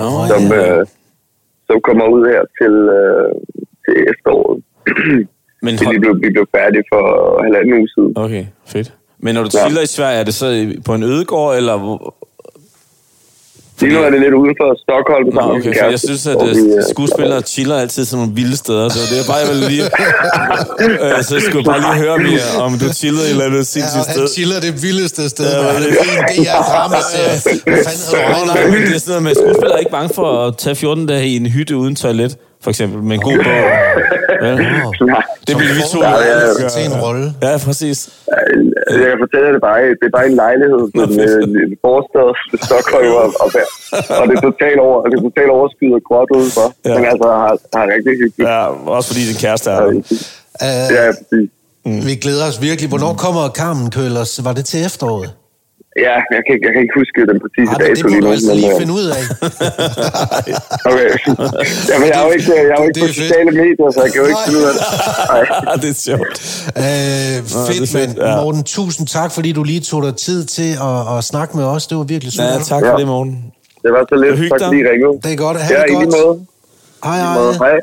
[0.00, 0.60] Nå, som, ja.
[0.60, 0.82] øh,
[1.68, 3.30] som kommer ud her til, øh,
[3.84, 4.58] til efteråret.
[5.66, 7.04] Men Vi hold, blev, vi blev færdige for
[7.46, 8.12] halvanden uge siden.
[8.24, 8.88] okay, fedt.
[9.24, 9.60] Men når du Ja.
[9.64, 10.48] chiller i Sverige, er det så
[10.86, 11.76] på en ødegård, eller...
[13.80, 15.26] Lige nu er det lidt uden for Stockholm.
[15.34, 18.56] Nå, okay, for jeg synes, at øh, vi, øh, skuespillere chiller altid sådan nogle vilde
[18.56, 19.84] steder, så det er bare, jeg vil lige...
[21.16, 23.62] øh, så jeg skulle bare lige høre, Mia, om du chillede et eller andet Ja,
[23.74, 24.28] sindssygt han sted.
[24.36, 25.46] chiller det vildeste sted.
[25.50, 25.98] Ja, Ja, er det det?
[25.98, 27.36] er en DR-dramaserie.
[27.72, 29.94] Hvad fanden havde du Nej, men det er sådan noget med, at skuespillere er ikke
[29.98, 32.32] bange for at tage 14 dage i en hytte uden toilet,
[32.66, 33.58] for eksempel, med en god bog.
[34.46, 34.52] Ja.
[35.48, 35.98] Det bliver vi to.
[36.02, 36.68] Ja, ja.
[36.74, 37.26] Til en rolle.
[37.46, 37.98] Ja, præcis.
[39.02, 39.78] jeg kan fortælle det bare.
[40.00, 43.48] Det er bare en lejlighed Nå, med en en forstad til Stockholm og, og,
[44.20, 46.66] og det er totalt over, det er totalt overskyet og gråt udenfor.
[46.68, 46.90] Ja.
[46.90, 46.94] Ja.
[46.96, 48.48] Men altså, har, har rigtig hyggeligt.
[48.50, 48.60] Ja,
[48.96, 49.90] også fordi din kæreste er der.
[50.96, 51.48] Ja, præcis.
[52.08, 52.88] vi glæder os virkelig.
[52.92, 54.32] Hvornår kommer Carmen Køllers?
[54.46, 55.30] Var det til efteråret?
[56.04, 58.08] Ja, jeg kan, ikke- jeg kan ikke huske den præcise Ah, det, dato det må
[58.12, 59.22] lige du altså lige øh, finde ud af.
[60.90, 61.10] Okay.
[61.90, 63.16] Jamen, jeg er jo ikke, jeg er jo ikke Det er på fedt.
[63.24, 64.82] sociale medier, så jeg kan jo ikke finde ud af det.
[65.32, 65.74] Nej.
[65.82, 66.34] det er sjovt.
[67.80, 68.36] Det fedt, men ja.
[68.42, 71.82] Morten, tusind tak, fordi du lige tog dig tid til at, at snakke med os.
[71.86, 72.44] Det var virkelig super.
[72.52, 72.96] Ja, tak for Ja.
[73.00, 73.32] det, morgen.
[73.82, 74.50] Det var så lidt.
[74.50, 75.14] Tak fordi I ringede.
[75.24, 75.56] Det er godt.
[75.60, 76.26] Ha' Ja, det i lige godt.
[76.26, 76.46] måde.
[77.04, 77.52] Hej, hej.
[77.64, 77.76] Hej.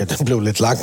[0.00, 0.78] Okay, den blev lidt lang.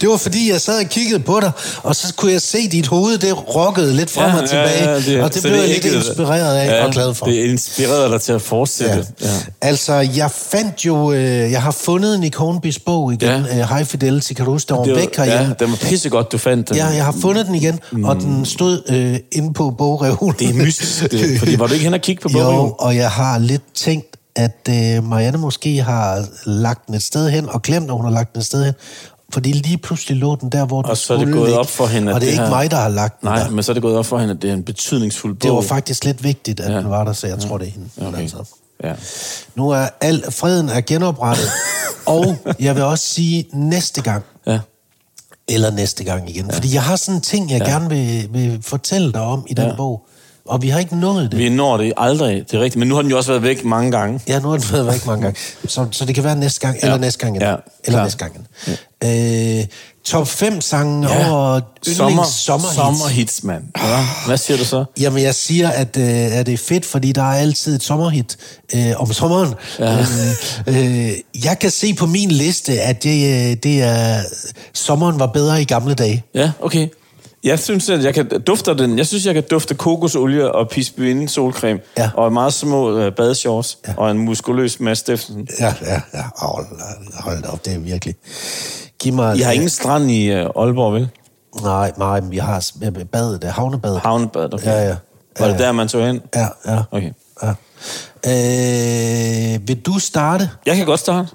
[0.00, 1.52] Det var fordi, jeg sad og kiggede på dig,
[1.82, 4.84] og så kunne jeg se dit hoved, det rokkede lidt frem ja, og tilbage.
[4.84, 7.26] Ja, ja, det, og det blev det jeg lidt inspireret af ja, og glad for.
[7.26, 9.06] Det inspirerede dig til at fortsætte.
[9.20, 9.26] Ja.
[9.26, 9.32] Ja.
[9.60, 11.12] Altså, jeg fandt jo...
[11.12, 13.62] Øh, jeg har fundet Nick Hornbys bog igen, Ja.
[13.62, 14.32] uh, High Fidelity.
[14.32, 15.54] Kan du huske, der var væk herhjemme?
[15.60, 16.76] ja, den var pissegodt, du fandt den.
[16.76, 18.04] Ja, jeg har fundet den igen, mm.
[18.04, 20.36] og den stod øh, inde på bogreolen.
[20.38, 22.46] Det er mystisk, det, fordi var du ikke hen og kigge på bogen?
[22.56, 27.30] Jo, og jeg har lidt tænkt, at øh, Marianne måske har lagt den et sted
[27.30, 28.74] hen, og glemt, at hun har lagt den et sted hen.
[29.32, 31.58] Fordi lige pludselig lå den der, hvor den Og så er det gået ligge.
[31.58, 33.26] op for hende, at Og det er det ikke her- mig, der har lagt den
[33.28, 33.50] Nej, der.
[33.50, 35.40] men så er det gået op for hende, at det er en betydningsfuld bog.
[35.42, 36.74] Det var faktisk lidt vigtigt, at Ja.
[36.74, 36.80] ja.
[36.80, 37.88] den var der, så jeg tror, det er hende.
[38.08, 38.18] Okay.
[38.20, 38.36] Altså.
[38.84, 38.92] Ja.
[39.54, 41.48] Nu er al freden er genoprettet,
[42.06, 44.58] og jeg vil også sige næste gang, ja.
[45.48, 46.50] eller næste gang igen.
[46.52, 47.70] Fordi jeg har sådan en ting, jeg ja.
[47.70, 49.70] gerne vil, vil fortælle dig om i den Ja.
[49.70, 49.76] ja.
[49.76, 50.06] bog.
[50.48, 51.38] Og vi har ikke nået det.
[51.38, 52.76] Vi når det aldrig, det er rigtigt.
[52.76, 54.20] Men nu har den jo også været væk mange gange.
[54.28, 55.40] Ja, nu har den været væk mange gange.
[55.68, 57.48] Så, så det kan være næste gang, eller næste gang igen.
[57.48, 58.02] Ja, eller klar.
[58.02, 58.32] næste gang
[58.66, 59.58] igen.
[59.60, 59.64] Øh,
[60.04, 61.30] top 5 sange ja.
[61.32, 62.74] over yndlings Sommer, sommerhits.
[62.74, 63.64] sommerhits, mand.
[63.78, 64.04] Ja.
[64.26, 64.84] Hvad siger du så?
[65.00, 68.36] Jamen, jeg siger, at, øh, at det er fedt, fordi der er altid et sommerhit
[68.74, 69.54] øh, om sommeren.
[69.78, 69.98] Ja.
[70.66, 71.12] Øh, øh,
[71.44, 74.20] jeg kan se på min liste, at det, øh, det er...
[74.74, 76.24] Sommeren var bedre i gamle dage.
[76.34, 76.88] Ja, okay.
[77.46, 78.98] Jeg synes, at jeg kan dufte den.
[78.98, 81.80] Jeg synes, jeg kan dufte kokosolie og pisbyen solcreme.
[81.98, 82.10] Ja.
[82.14, 83.78] Og meget små øh, badeshorts.
[83.88, 83.94] Ja.
[83.96, 85.48] Og en muskuløs Mads Steffensen.
[85.60, 86.24] Ja, ja, ja.
[86.36, 86.66] Hold,
[87.20, 88.14] hold da op, det er virkelig...
[88.98, 89.36] Giv mig...
[89.36, 91.08] I har ingen strand i øh, Aalborg, vel?
[91.62, 92.64] Nej, nej, vi har
[93.12, 94.00] badet, det havnebadet.
[94.00, 94.66] Havnebadet, okay.
[94.66, 94.96] Ja, ja.
[95.38, 96.20] Var det der, man tog hen?
[96.34, 96.82] Ja, ja.
[96.90, 97.12] Okay.
[97.42, 97.50] ja.
[98.26, 100.50] Øh, vil du starte?
[100.66, 101.28] Jeg kan godt starte.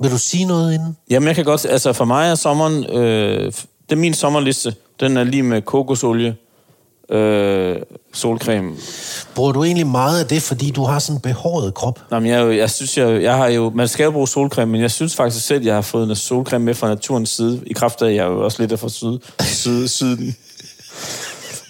[0.00, 0.96] Vil du sige noget inden?
[1.10, 1.66] Jamen, jeg kan godt...
[1.70, 2.84] Altså, for mig er sommeren...
[2.84, 3.52] Øh,
[3.90, 4.74] det er min sommerliste.
[5.00, 6.36] Den er lige med kokosolie,
[7.10, 7.76] øh,
[8.12, 8.76] solcreme.
[9.34, 12.00] Bruger du egentlig meget af det, fordi du har sådan en behåret krop?
[12.10, 13.70] Nå, men jeg, jeg synes, jeg, jeg har jo...
[13.74, 16.64] Man skal jo bruge solcreme, men jeg synes faktisk selv, jeg har fået en solcreme
[16.64, 17.62] med fra naturens side.
[17.66, 20.36] I kraft af, at jeg er jo også lidt af fra syd, syd, syden.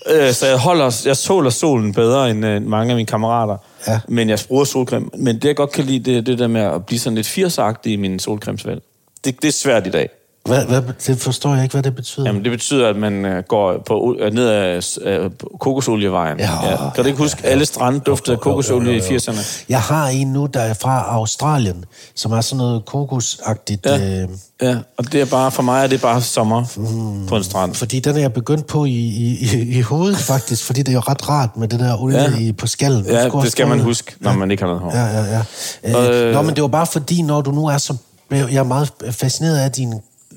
[0.06, 3.56] Øh, så jeg holder, jeg soler solen bedre end øh, mange af mine kammerater.
[3.86, 4.00] Ja.
[4.08, 5.08] Men jeg bruger solcreme.
[5.18, 7.26] Men det, jeg godt kan lide, det er det der med at blive sådan lidt
[7.26, 8.82] 80'er i min solcremesvalg.
[9.24, 10.08] Det, det er svært i dag.
[10.45, 12.26] Hvad, hvad, det forstår jeg ikke, hvad det betyder.
[12.26, 15.30] Jamen, det betyder, at man øh, går på, øh, ned ad øh,
[15.61, 16.38] kokosolievejen.
[16.38, 16.49] Ja,
[16.95, 19.64] Kan du ikke huske, alle strande duftede af kokosolie i 80'erne?
[19.68, 21.84] Jeg har en nu, der er fra Australien,
[22.14, 23.86] som er sådan noget kokosagtigt.
[23.86, 24.22] Ja.
[24.22, 24.28] Øh,
[24.62, 27.26] Ja, og det er bare, for mig er det bare sommer mm.
[27.26, 27.74] på en strand.
[27.74, 30.64] fordi den er jeg begyndt på i, i, i, i hovedet, faktisk.
[30.64, 32.30] Fordi det er jo ret rart med det der olie Ja.
[32.30, 32.36] ja.
[32.38, 33.05] i, på skallen.
[33.07, 34.91] Ja, det skal man huske, når man ikke har noget hår.
[34.99, 35.43] Ja, ja,
[35.84, 36.11] ja.
[36.11, 36.34] Øh, Øh.
[36.34, 37.97] Nå, men det var bare fordi, når du nu er så...
[38.30, 39.95] Jeg er meget fascineret af din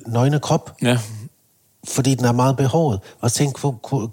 [0.08, 0.97] nøgne krop, Ja.
[1.88, 2.99] fordi den er meget behåret.
[3.22, 3.58] Og tænk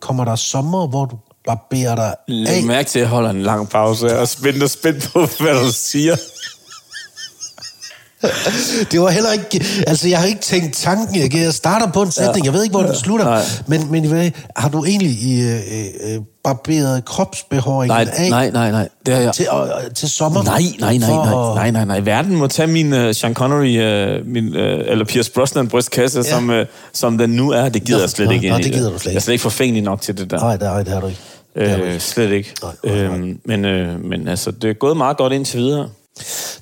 [0.00, 2.62] kommer der sommer, hvor du barberer dig Læg af?
[2.64, 5.72] mærke til, at jeg holder en lang pause og spændt og spændt på, hvad du
[5.72, 6.16] siger.
[8.92, 9.64] Det var heller ikke...
[9.86, 11.32] Altså, jeg har ikke tænkt tanken.
[11.32, 12.46] Jeg, starter på en sætning.
[12.46, 13.24] Jeg ved ikke, hvor den slutter.
[13.24, 13.42] Nej.
[13.66, 18.88] Men, men hvad, har du egentlig øh, øh, barberet kropsbehåringen Nej, af nej, nej, nej.
[19.06, 19.32] Det er jeg.
[19.32, 20.42] Til, øh, til sommer?
[20.42, 22.00] Nej, nej, nej, nej, nej, nej, nej.
[22.00, 26.22] Verden må tage min uh, Sean Connery, uh, min, uh, eller Pierce Brosnan brystkasse, ja.
[26.22, 26.56] som, uh,
[26.92, 27.68] som den nu er.
[27.68, 29.32] Det gider Nå, jeg slet nå, ikke i det gider du slet Jeg er slet
[29.32, 30.38] ikke forfængelig nok til det der.
[30.40, 31.20] Nej, det, nej, det har du ikke.
[31.56, 32.00] Har Øh, ikke.
[32.00, 32.54] slet ikke.
[32.62, 33.16] Nej, nej, nej.
[33.16, 35.88] Øhm, men, øh, men altså, det er gået meget godt indtil videre.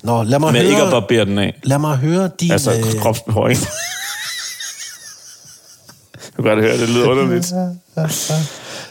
[0.03, 0.71] Nå, lad mig Men høre...
[0.71, 1.59] ikke at barbere den af.
[1.63, 2.51] Lad mig høre din...
[2.51, 3.57] Altså, øh, kropsbehåring.
[6.37, 7.53] du kan godt høre, det lyder underligt.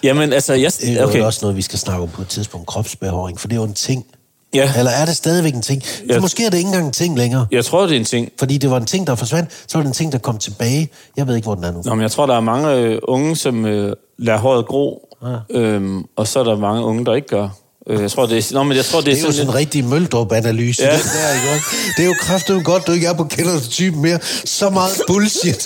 [0.03, 0.73] Jamen, altså, jeg...
[0.81, 1.15] Det er Okay.
[1.15, 1.23] okay.
[1.23, 2.67] også noget, vi skal snakke om på et tidspunkt.
[2.67, 4.07] Kropsbehåring, for det er jo en ting.
[4.55, 4.73] Ja.
[4.79, 5.83] Eller er det stadigvæk en ting?
[5.87, 6.21] For Ja.
[6.21, 7.47] måske er det ikke engang en ting længere.
[7.51, 8.29] Jeg tror, det er en ting.
[8.39, 10.89] Fordi det var en ting, der forsvandt, så var det en ting, der kom tilbage.
[11.17, 11.83] Jeg ved ikke, hvor den er nu.
[11.85, 15.59] Nå, men jeg tror, der er mange øh, unge, som øh, lader håret gro, Ja.
[15.61, 17.49] øhm, og så er der mange unge, der ikke gør.
[17.89, 18.55] Øh, jeg tror, det er...
[18.55, 20.83] Nå, men jeg tror, det er, Det er jo sådan en rigtig Møldrup-analyse.
[20.83, 20.89] Ja.
[20.89, 20.97] Ja.
[20.97, 21.55] Den der, ikke?
[21.55, 21.65] også?
[21.97, 24.19] Det er jo kraftigt godt, du ikke er på kender-typen mere.
[24.45, 25.63] Så meget bullshit.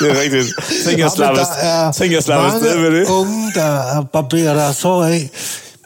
[0.00, 0.46] det er rigtigt.
[0.84, 3.08] Tænk, jeg men slapper, er tænk, jeg slapper afsted med det.
[3.08, 5.30] unge, der barberer deres hår af.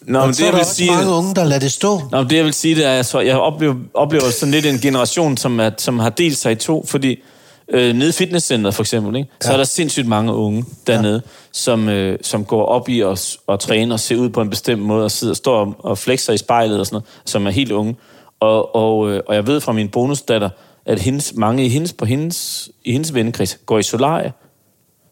[0.06, 0.90] Nå, men så det, er jeg der vil sige...
[0.90, 2.02] mange unge, der lader det stå.
[2.10, 4.66] Nå, men det jeg vil sige, det er, at jeg, jeg oplever, oplever sådan lidt
[4.66, 7.18] en generation, som, er, som har delt sig i to, fordi
[7.74, 9.52] øh, nede i fitnesscenteret for eksempel, ikke, så Ja.
[9.52, 11.22] er der sindssygt mange unge dernede,
[11.52, 14.82] som, øh, som går op i at, at træne og se ud på en bestemt
[14.82, 17.50] måde, og sidder og står og, og flexer i spejlet og sådan noget, som er
[17.50, 17.96] helt unge.
[18.40, 20.48] Og, og, øh, og jeg ved fra min bonusdatter,
[20.86, 24.32] at hendes, mange i hendes, på hendes, i hendes vennekreds går i solarie.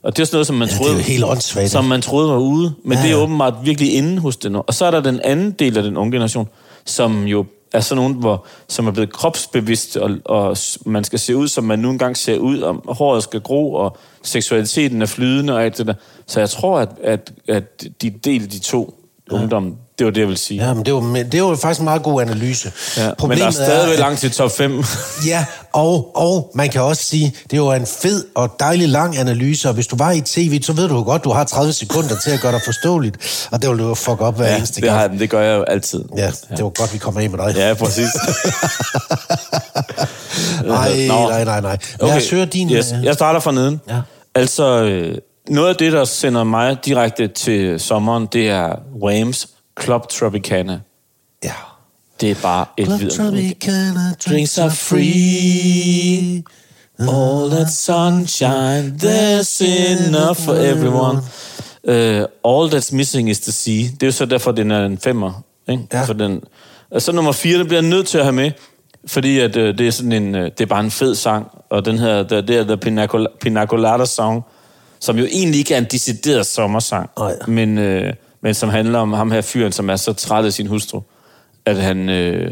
[0.04, 1.02] Og det er sådan noget, som man Ja, troede...
[1.02, 1.70] helt åndssvagt.
[1.70, 3.22] Som man troede var ude, men Ja, ja, det er ja.
[3.22, 4.56] åbenbart virkelig inde hos den.
[4.56, 6.48] Og så er der den anden del af den unge generation,
[6.84, 10.56] som jo er sådan nogen, hvor, som er blevet kropsbevidst, og, og
[10.86, 13.96] man skal se ud, som man nu engang ser ud, og håret skal gro, og
[14.22, 15.94] seksualiteten er flydende og alt det der.
[16.26, 18.94] Så jeg tror, at, at, at de del de to
[19.30, 19.36] ja.
[19.36, 20.66] ungdom, det var det, jeg ville sige.
[20.66, 22.72] Ja, men det var, men det var faktisk en meget god analyse.
[22.96, 24.84] Ja, men der er stadigvæk langt til top 5.
[25.26, 29.68] Ja, og, og man kan også sige, det var en fed og dejlig lang analyse,
[29.68, 32.16] og hvis du var i tv, så ved du jo godt, du har 30 sekunder
[32.24, 34.74] til at gøre dig forståeligt, og det vil du jo fuck op hver ja, eneste
[34.74, 34.98] det, gang.
[35.00, 36.04] har, det gør jeg jo altid.
[36.16, 36.26] Ja,
[36.56, 37.54] det var godt, vi kommer ind med dig.
[37.56, 38.08] Ja, præcis.
[40.64, 41.28] nej, Nå.
[41.28, 41.76] nej, nej, nej.
[42.00, 42.70] Lad Okay, os høre din...
[42.70, 42.92] Yes.
[42.98, 43.80] øh, Jeg starter fra neden.
[43.88, 44.00] Ja.
[44.34, 45.14] Altså, øh,
[45.48, 48.68] noget af det, der sender mig direkte til sommeren, det er
[49.02, 49.48] Whams
[49.80, 50.80] Club Tropicana.
[51.44, 51.52] Ja.
[52.20, 53.00] Det er bare et Club.
[53.10, 56.42] Tropicana, Drinks are free.
[56.98, 61.18] All that sunshine, there's enough for everyone.
[61.88, 63.82] Uh, all that's missing is the sea.
[63.82, 65.42] Det er jo så derfor, den er en femmer.
[65.68, 65.86] Ikke?
[65.92, 66.04] Ja.
[66.04, 66.40] For den.
[66.90, 68.50] Og så nummer fire, den bliver nødt til at have med,
[69.06, 71.84] fordi at, uh, det, er sådan en, uh, det er bare en fed sang, og
[71.84, 74.42] den her, det, det er The Pina Col- Pina Song,
[75.00, 77.34] som jo egentlig ikke er en decideret sommersang, Nej.
[77.46, 78.10] men, uh,
[78.42, 81.00] men som handler om ham her fyren, som er så træt af sin hustru,
[81.66, 82.50] at han, øh,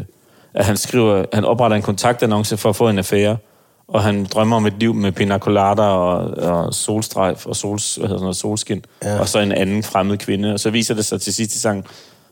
[0.53, 3.37] at han skriver, han opretter en kontaktannonce for at få en affære,
[3.87, 8.07] og han drømmer om et liv med pina colada og, og solstrejf og sols, hvad
[8.07, 9.19] hedder sådan noget, solskin, Ja.
[9.19, 10.53] og så en anden fremmed kvinde.
[10.53, 11.83] Og så viser det sig til sidst i sangen,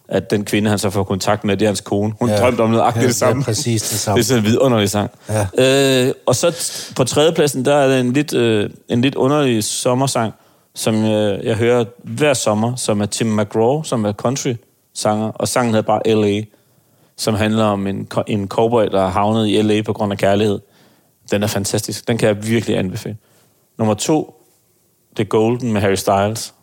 [0.07, 2.13] at den kvinde, han så får kontakt med, det er hans kone.
[2.19, 2.37] Hun Ja.
[2.37, 3.41] drømte om noget agtigt Ja, det samme.
[3.41, 4.15] ja, præcis det samme.
[4.17, 5.11] Det er sådan en vidunderlig sang.
[5.29, 6.07] Ja.
[6.07, 6.55] Øh, og så
[6.95, 10.33] på tredjepladsen, der er der en lidt, øh, en lidt underlig sommersang,
[10.79, 15.73] som øh, jeg hører hver sommer, som er Tim McGraw, som er country-sanger, og sangen
[15.73, 16.41] hedder bare L.A.,
[17.17, 19.81] som handler om en, en cowboy, der er havnet i L.A.
[19.81, 20.59] på grund af kærlighed.
[21.31, 22.07] Den er fantastisk.
[22.07, 23.17] Den kan jeg virkelig anbefale.
[23.77, 24.43] Nummer to,
[25.17, 26.53] det er Golden med Harry Styles.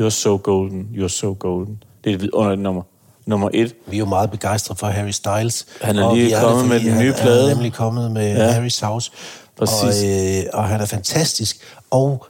[0.00, 1.82] You're so golden, you're so golden.
[2.04, 2.82] Det er et vidunderligt nummer.
[3.26, 5.66] Nummer et, Vi er jo meget begejstrede for Harry Styles.
[5.80, 7.50] Han er lige vi det, kommet med den nye han plade.
[7.50, 8.36] er nemlig kommet med.
[8.36, 8.58] Ja.
[8.58, 9.10] Harry's House.
[9.58, 10.02] Præcis.
[10.02, 11.56] Og, øh, og han er fantastisk.
[11.90, 12.26] Og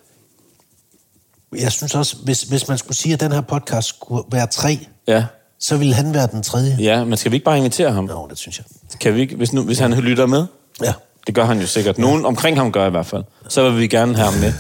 [1.61, 4.79] jeg synes også, hvis, hvis man skulle sige, at den her podcast skulle være tre,
[5.09, 5.25] ja.
[5.61, 6.77] så ville han være den tredje.
[6.81, 8.05] Ja, men skal vi ikke bare invitere ham?
[8.05, 8.65] Nå, det synes jeg.
[9.01, 10.47] Kan vi ikke, hvis, nu, hvis han lytter med?
[10.83, 10.93] Ja.
[11.27, 11.99] Det gør han jo sikkert.
[11.99, 13.25] Nogen omkring ham gør i hvert fald.
[13.49, 14.53] Så vil vi gerne have ham med.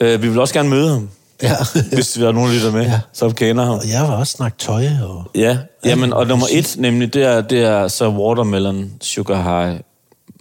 [0.00, 1.08] øh, vi vil også gerne møde ham,
[1.42, 1.52] Ja.
[1.92, 2.90] hvis der er nogen, der lytter med, Ja.
[2.90, 3.00] ja.
[3.12, 3.74] som kender ham.
[3.74, 4.86] og jeg vil også snakke tøj.
[5.02, 5.24] Og...
[5.34, 9.80] Ja, jamen, og nummer et, nemlig, det er, det er så Watermelon Sugar High,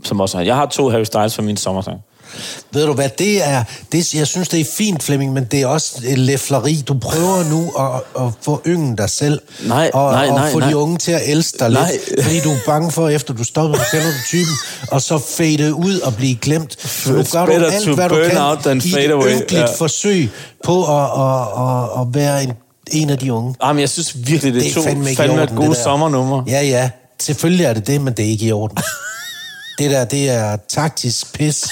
[0.04, 0.44] som også har.
[0.44, 2.00] Jeg har to Harry Styles fra min sommersang.
[2.72, 5.68] Ved du hvad, det er, det, jeg synes, det er fint, Flemming, men det er
[5.68, 6.84] også læfleri.
[6.88, 9.42] Du prøver nu at, at få yngen dig selv.
[9.66, 10.70] Nej, og, nej, og nej, få nej.
[10.70, 11.92] de unge til at elske dig Nej.
[11.92, 12.24] lidt.
[12.26, 14.54] Fordi du er bange for, efter du stopper, så du typen,
[14.92, 16.82] og så fade ud og blive glemt.
[16.90, 18.16] Så nu gør du alt, hvad du
[18.64, 19.66] kan i et ynkeligt Ja.
[19.78, 20.30] forsøg
[20.64, 22.54] på at, at, at, at være en,
[22.92, 23.56] en af de unge.
[23.64, 26.44] Jamen, jeg synes virkelig, det er, Det er to fandme fandme orden, gode sommernumre.
[26.48, 26.90] Ja, ja.
[27.22, 28.78] Selvfølgelig er det det, men det er ikke i orden.
[29.80, 31.68] det der, det er taktisk pis.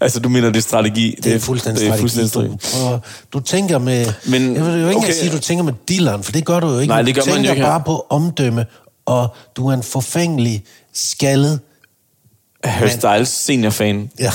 [0.00, 1.18] Altså, du mener, det er strategi.
[1.22, 2.18] Det er fuldstændig det er strategi.
[2.18, 3.00] fuldstændig
[3.32, 4.06] Du, du tænker med...
[4.26, 5.12] Men, jeg vil jo ikke okay.
[5.12, 6.90] sige, at du tænker med dilleren, for det gør du jo ikke.
[6.90, 7.62] Nej, det gør du man jo tænker ikke.
[7.62, 8.66] bare på omdømme,
[9.06, 11.60] og du er en forfængelig, skaldet...
[12.64, 14.10] Harry Styles seniorfan.
[14.18, 14.32] Ja.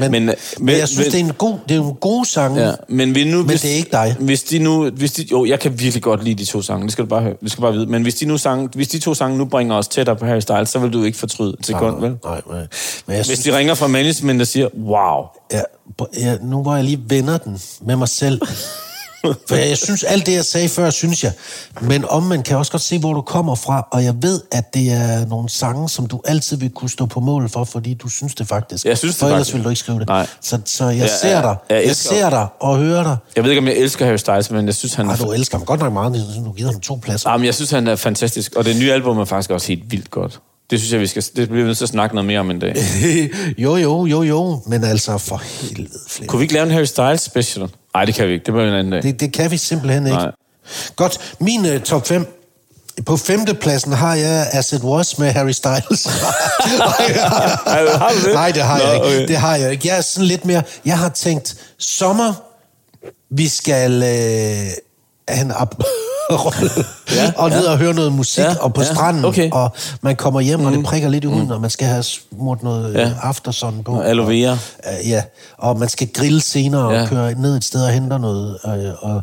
[0.00, 2.56] Men, men, Men, jeg synes, men- det er en god, det er en god sang.
[2.56, 4.16] Ja, men, vi nu, Men det er ikke dig.
[4.20, 6.92] Hvis de nu, hvis de, jo, jeg kan virkelig godt lide de to sange, det
[6.92, 7.86] skal du bare høre, det skal bare vide.
[7.86, 10.40] Men hvis de, nu sang, hvis de to sange nu bringer os tættere på Harry
[10.40, 12.10] Styles, så vil du ikke fortryde et sekund, vel?
[12.24, 12.56] Nej, nej.
[12.56, 12.66] Men
[13.08, 15.60] jeg Hvis synes, de ringer fra management og siger, wow, ja,
[16.16, 18.40] ja, nu hvor jeg lige vender den med mig selv.
[19.48, 21.32] For jeg synes, alt det, jeg sagde før, synes jeg.
[21.80, 24.74] Men om man kan også godt se, hvor du kommer fra, og jeg ved, at
[24.74, 28.08] det er nogle sange, som du altid vil kunne stå på mål for, fordi du
[28.08, 28.84] synes det faktisk.
[28.84, 29.54] Jeg synes det for ellers faktisk.
[29.54, 30.08] vil du ikke skrive det.
[30.08, 30.26] Nej.
[30.40, 31.56] Så, så jeg Ja, ser dig.
[31.70, 33.16] jeg Jeg, elsker- ser dig og hører dig.
[33.36, 35.58] jeg ved ikke, om jeg elsker Harry Styles, men jeg synes, han Ej, du elsker
[35.58, 37.30] ham godt nok meget, du giver ham to pladser.
[37.30, 40.10] Jamen, jeg synes, han er fantastisk, og det nye album er faktisk også helt vildt
[40.10, 40.40] godt.
[40.70, 42.50] Det synes jeg, vi skal, det bliver vi nødt til at snakke noget mere om
[42.50, 42.76] en dag.
[43.58, 44.62] jo, jo, jo, jo.
[44.66, 46.26] Men altså, for helvede, flere.
[46.28, 47.68] Kunne vi ikke lave en Harry Styles special?
[47.96, 48.46] Nej, det kan vi ikke.
[48.46, 49.02] Det bliver en anden dag.
[49.02, 50.18] Det, det kan vi simpelthen ikke.
[50.18, 50.30] Nej.
[50.96, 52.26] Godt, min uh, top 5.
[53.06, 56.06] På femtepladsen har jeg As It Was med Harry Styles.
[58.34, 59.28] Nej, det har jeg ikke.
[59.28, 59.88] Det har jeg ikke.
[59.88, 60.62] Jeg er sådan lidt mere...
[60.84, 62.34] Jeg har tænkt, sommer,
[63.30, 64.70] vi skal øh,
[65.28, 65.52] have
[66.30, 66.54] op
[67.14, 67.70] Ja, og ned ja.
[67.72, 69.50] og høre noget musik, Ja, og på ja, stranden, okay.
[69.50, 69.70] og
[70.02, 72.94] man kommer hjem, og det prikker lidt i huden, og man skal have smurt noget
[72.94, 73.00] Ja.
[73.00, 73.12] ja.
[73.22, 73.92] aftersun på.
[73.92, 74.50] Og aloe vera.
[74.52, 74.58] Og,
[75.04, 75.22] øh, ja,
[75.58, 77.02] og man skal grille senere, Ja.
[77.02, 79.14] og køre ned et sted og hente noget, og, og,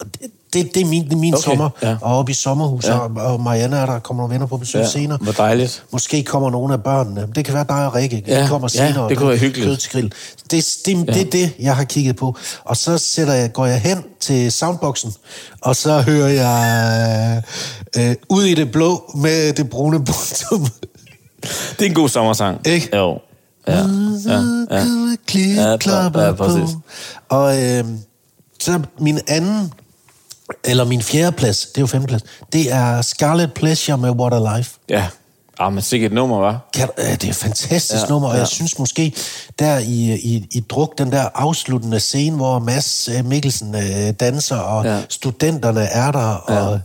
[0.00, 1.96] og det, det, det er min, min Okay, sommer, ja.
[2.00, 2.98] og oppe i sommerhus, Ja.
[2.98, 5.18] og, Marianne er der, kommer nogle venner på besøg Ja, senere.
[5.20, 5.84] hvor dejligt.
[5.92, 7.28] Måske kommer nogle af børnene.
[7.34, 8.16] Det kan være dig og Rikke.
[8.26, 9.08] De Ja, kommer ja, senere.
[9.08, 9.68] det kunne være hyggeligt.
[9.68, 10.12] Kød til grill.
[10.50, 12.36] Det, det, det er det, jeg har kigget på.
[12.64, 15.14] Og så sætter jeg, går jeg hen til soundboxen,
[15.62, 17.42] og så hører jeg
[17.98, 20.66] øh, ud i det blå med det brune punktum.
[21.78, 22.66] Det er en god sommersang.
[22.66, 22.96] Ikke?
[22.96, 23.18] Jo.
[23.68, 23.82] Ja, ja,
[24.70, 24.84] ja.
[25.34, 25.76] Ja,
[26.26, 26.44] ja, på.
[26.44, 26.76] præcis.
[27.28, 27.84] Og øh,
[28.60, 29.72] så min anden
[30.64, 32.22] Eller min fjerde plads, det er jo femte plads,
[32.52, 34.70] det er Scarlet Pleasure med What a Life.
[34.88, 35.06] Ja.
[35.58, 36.68] Ah, men sikkert et nummer, var.
[36.74, 38.38] Kan, øh, det er et fantastisk ja, Ja, nummer, og ja.
[38.40, 39.14] jeg synes måske,
[39.58, 44.56] der i, i, i druk, den der afsluttende scene, hvor Mads øh, Mikkelsen øh, danser,
[44.56, 44.96] og ja.
[44.96, 45.02] Ja.
[45.08, 46.80] studenterne er der, og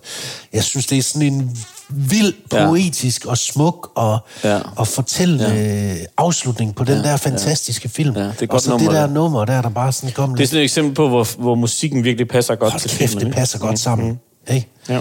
[0.53, 1.57] jeg synes, det er sådan en
[1.89, 2.65] vild, Ja.
[2.67, 4.59] poetisk og smuk og, Ja.
[4.75, 5.53] og fortælle
[5.91, 8.15] øh, afslutning på den der fantastiske film.
[8.15, 9.91] Ja, det er et og godt så nummer, det der nummer, der er der bare
[9.91, 12.81] sådan kommet Det er sådan et eksempel på, hvor, hvor musikken virkelig passer godt Hold
[12.81, 13.35] til kæft, filmen, det ikke?
[13.35, 14.19] passer godt sammen.
[14.51, 14.67] Ikke?
[14.89, 14.97] Ja.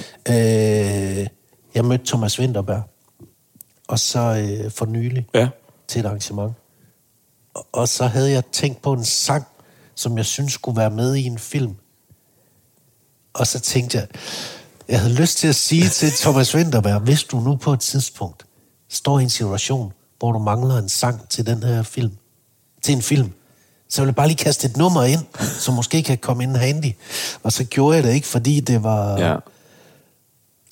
[1.21, 1.27] Øh,
[1.75, 2.83] jeg mødte Thomas Winterberg,
[3.89, 5.49] og så øh, for nylig Ja.
[5.89, 6.53] til et arrangement.
[7.55, 9.45] Og- Og så havde jeg tænkt på en sang,
[9.95, 11.75] som jeg synes skulle være med i en film.
[13.35, 14.07] Og så tænkte jeg,
[14.89, 18.47] jeg havde lyst til at sige til Thomas Winterberg, hvis du nu på et tidspunkt
[18.91, 22.13] står i en situation, hvor du mangler en sang til den her film,
[22.83, 23.33] til en film,
[23.89, 25.21] så vil jeg bare lige kaste et nummer ind,
[25.59, 26.93] som måske kan komme ind handy.
[27.43, 29.19] Og så gjorde jeg det ikke, fordi det var...
[29.19, 29.37] Ja.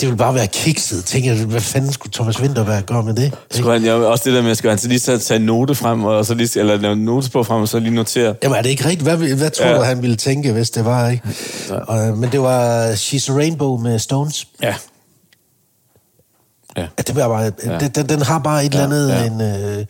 [0.04, 1.04] Det ville bare være kikset.
[1.04, 3.34] Tænkte jeg, hvad fanden skulle Thomas Winterberg gøre med det?
[3.50, 5.46] Skulle han, ja, også det der med, at skulle han så lige så tage en
[5.46, 8.34] note frem, og så lige, eller lave en note på frem, og så lige notere.
[8.42, 9.02] Jamen er det ikke rigtigt?
[9.02, 9.70] Hvad, hvad tror ja.
[9.72, 9.78] Ja.
[9.78, 11.22] du, han ville tænke, hvis det var, ikke?
[11.70, 14.46] Og, men det var She's a Rainbow med Stones.
[14.62, 14.74] Ja.
[16.76, 16.82] Ja.
[16.82, 17.88] Ja, det var bare, ja.
[17.88, 19.46] den, den, har bare et Ja, eller andet, ja.
[19.74, 19.78] en...
[19.78, 19.84] Uh,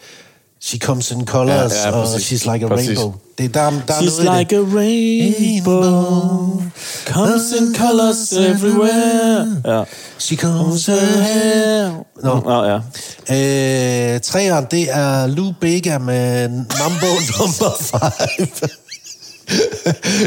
[0.65, 2.33] she comes in colors, Ja, ja, og præcis.
[2.43, 2.89] She's like a Præcis.
[2.99, 3.15] rainbow.
[3.39, 4.63] Det, der, der er She's noget i like det.
[4.63, 6.63] a rainbow,
[7.07, 9.63] comes in colors everywhere.
[9.79, 9.83] Ja.
[10.19, 11.91] She comes her hair.
[12.23, 12.41] Nå.
[12.41, 14.15] Nå, ja.
[14.15, 17.07] Øh, træeren, det er Lou Bega med Mambo
[17.39, 17.99] number
[18.39, 18.49] 5.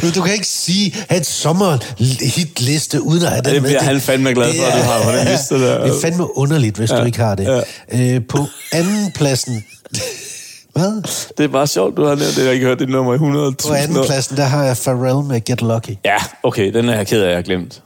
[0.04, 3.70] Men du kan ikke sige, at et sommerhitliste uden at have den Det med.
[3.70, 5.84] bliver han fandme glad for, at du har på den liste der.
[5.84, 7.64] Det er fandme underligt, hvis ja, du ikke har det.
[7.92, 8.16] Ja.
[8.16, 9.64] Øh, på anden pladsen...
[10.76, 11.02] Hvad?
[11.38, 12.38] Det er bare sjovt, du har nævnt det.
[12.38, 15.28] Jeg har ikke hørt det nummer i 100 På anden pladsen, der har jeg Pharrell
[15.28, 15.98] med Get Lucky.
[16.06, 17.84] Ja, okay, den er jeg ked af, jeg har glemt.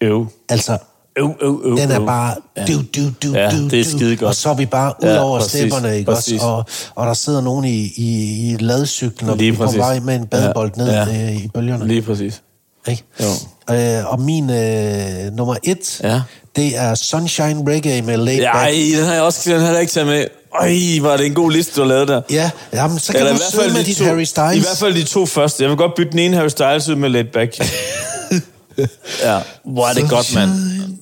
[0.00, 0.26] Øv.
[0.48, 0.78] Altså,
[1.18, 2.34] Øv, øv, øv, den er bare
[2.68, 3.90] du, du, du, Ja, du, det er du.
[3.90, 4.28] skidegodt.
[4.28, 6.20] Og så er vi bare ud Ja, over præcis, stepperne, ikke også?
[6.22, 6.42] præcis.
[6.42, 6.64] Og,
[6.94, 9.78] og der sidder nogen i, i, i ladcyklen, og Lige vi er præcis.
[9.78, 11.24] vej med en badebold Ja, ned ja.
[11.30, 11.86] øh, i bølgerne.
[11.88, 12.42] Lige præcis.
[12.88, 13.02] Ikke?
[13.20, 13.74] Jo.
[13.74, 16.20] Øh, og min øh, nummer et, Ja.
[16.56, 18.42] det er Sunshine Reggae med Back.
[18.42, 20.24] ej, den har jeg også den har jeg ikke taget med.
[20.54, 20.70] Øj,
[21.00, 22.20] var det en god liste, du lavet der.
[22.30, 24.24] Ja, jamen, så kan Eller du i hvert sidde fald med de dit to, Harry
[24.24, 24.56] Styles.
[24.56, 25.62] I hvert fald de to første.
[25.62, 27.58] Jeg vil godt bytte den ene Harry Styles ud med Laid Back.
[29.24, 30.50] ja, hvor er det godt, mand.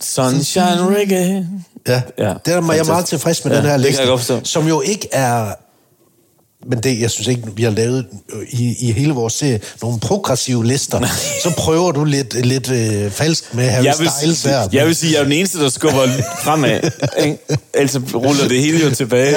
[0.00, 1.46] Sunshine Reggae.
[1.88, 2.88] Ja, Ja, det er jeg fantastisk.
[2.90, 4.02] meget tilfreds med Ja, den her det kan liste.
[4.02, 4.40] jeg godt forstå.
[4.44, 5.46] Som jo ikke er...
[6.66, 8.06] Men det, jeg synes ikke, vi har lavet
[8.50, 11.06] i, i hele vores serie nogle progressive lister.
[11.42, 14.68] Så prøver du lidt, lidt øh, falsk med Harry Jeg vil, Styles her.
[14.72, 16.06] jeg vil sige, jeg er den eneste, der skubber
[16.42, 16.90] fremad.
[17.24, 17.38] ikke?
[17.74, 19.34] Ellers ruller det hele jo tilbage.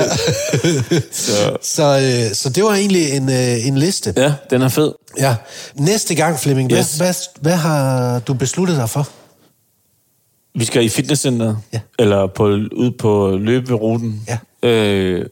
[1.11, 1.83] Så, Så,
[2.29, 4.13] øh, så det var egentlig en, øh, en liste.
[4.17, 4.91] ja, den er fed.
[5.17, 5.35] Ja.
[5.75, 6.95] Næste gang, Flemming, Yes.
[6.97, 9.07] hvad, hvad, hvad har du besluttet dig for?
[10.59, 11.79] Vi skal i fitnesscenter, Ja.
[11.99, 12.43] eller på,
[12.75, 14.21] ud på løberuten.
[14.63, 14.69] Ja.
[14.69, 15.25] Øh,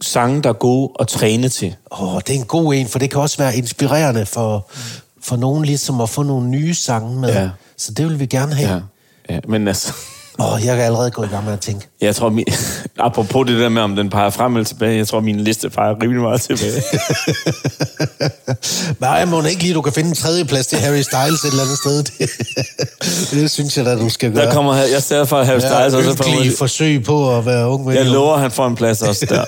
[0.00, 1.76] sange, der er gode at træne til.
[2.00, 4.70] Åh, det er en god en, for det kan også være inspirerende for,
[5.22, 7.28] for nogen ligesom at få nogle nye sange med.
[7.28, 7.50] Ja.
[7.76, 8.82] Så det vil vi gerne have.
[9.28, 9.34] Ja.
[9.34, 9.92] ja men altså,
[10.38, 11.86] Åh, jeg kan allerede gå i gang med at tænke.
[12.00, 12.44] jeg tror, min,
[12.98, 16.02] apropos det der med, om den peger frem eller tilbage, jeg tror, min liste peger
[16.02, 16.82] rimelig meget tilbage.
[19.00, 21.62] Nej, må ikke lige, du kan finde en tredje plads til Harry Styles et eller
[21.62, 22.02] andet sted.
[22.02, 22.30] Det,
[23.40, 24.46] det synes jeg da, du skal gøre.
[24.46, 27.46] Der kommer, jeg ser for Harry Styles, ja, og så får ynkelige forsøg på at
[27.46, 29.44] være ung jeg lover, han får en plads også der.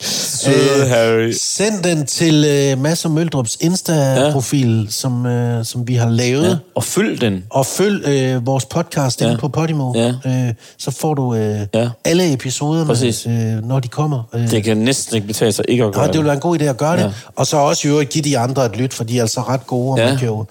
[0.00, 1.32] Søde Harry.
[1.40, 4.90] Send den til uh, Mads og Møldrups Insta-profil, ja.
[4.90, 6.48] som, uh, som vi har lavet.
[6.48, 6.56] Ja.
[6.74, 7.44] Og følg den.
[7.50, 9.26] Og følg øh, vores podcast ja.
[9.26, 9.92] inde på Podimo.
[9.94, 10.14] Ja.
[10.26, 11.88] Øh, så får du øh, Ja.
[12.04, 13.26] alle episoderne, Præcis.
[13.26, 13.32] øh,
[13.64, 14.22] når de kommer.
[14.34, 16.40] Øh, Det kan næsten ikke betale sig ikke at gøre Nej, det vil være en
[16.40, 17.04] god idé at gøre ja.
[17.04, 17.14] Det.
[17.36, 19.66] Og så også i øvrigt give de andre et lyt, for de er altså ret
[19.66, 20.08] gode, og ja.
[20.08, 20.44] Man, kan jo,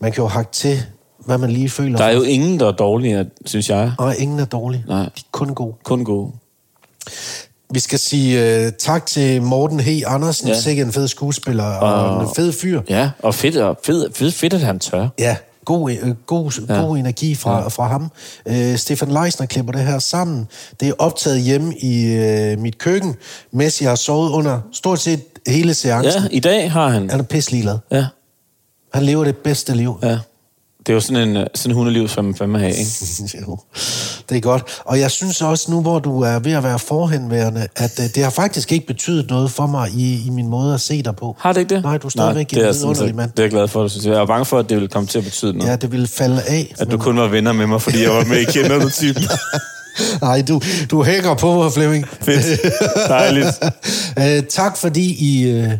[0.00, 0.82] man kan jo hakke til,
[1.26, 1.96] hvad man lige føler.
[1.98, 3.92] Der er jo ingen, der er dårlige, synes jeg.
[3.98, 4.84] Og ingen er dårlige.
[4.88, 4.98] Nej.
[5.02, 5.74] De er kun gode.
[5.84, 6.32] Kun gode.
[7.72, 9.88] Vi skal sige uh, tak til Morten H.
[10.06, 10.60] Andersen, ja.
[10.60, 12.80] Sikkert en fed skuespiller og, og en fed fyr.
[12.88, 15.08] Ja, og fedt, og fedt, fedt, fedt at han tør.
[15.18, 16.74] Ja, god, øh, god, ja.
[16.74, 17.68] god energi fra, ja.
[17.68, 18.10] fra ham.
[18.46, 20.46] Øh, Stefan Leisner klipper det her sammen.
[20.80, 23.16] Det er optaget hjemme i øh, mit køkken,
[23.80, 26.22] jeg har sovet under stort set hele seancen.
[26.22, 27.10] Ja, i dag har han.
[27.10, 27.78] Han er pisselig glad.
[27.90, 28.06] Ja,
[28.94, 29.98] Han lever det bedste liv.
[30.02, 30.18] ja.
[30.86, 32.90] Det er jo sådan en øh, sådan hundeliv, som fandme have, ikke?
[33.46, 33.58] Jo,
[34.28, 34.62] det er godt.
[34.84, 38.22] Og jeg synes også nu, hvor du er ved at være forhenværende, at øh, det
[38.22, 41.36] har faktisk ikke betydet noget for mig i, i min måde at se dig på.
[41.38, 41.82] Har det ikke det?
[41.82, 43.30] Nej, du er stadigvæk det er en vidunderlig mand.
[43.30, 44.06] Det er jeg glad for, at du synes.
[44.06, 45.70] Jeg er bange for, at det vil komme til at betyde noget.
[45.70, 46.74] Ja, det ville falde af.
[46.78, 49.22] At du kun var venner med mig, fordi jeg var med i Kender du typen.
[50.20, 50.60] Nej, du,
[50.90, 52.08] du hænger på mig, Flemming.
[52.20, 52.60] Fedt.
[53.08, 53.46] Dejligt.
[54.20, 55.70] øh, tak fordi I øh,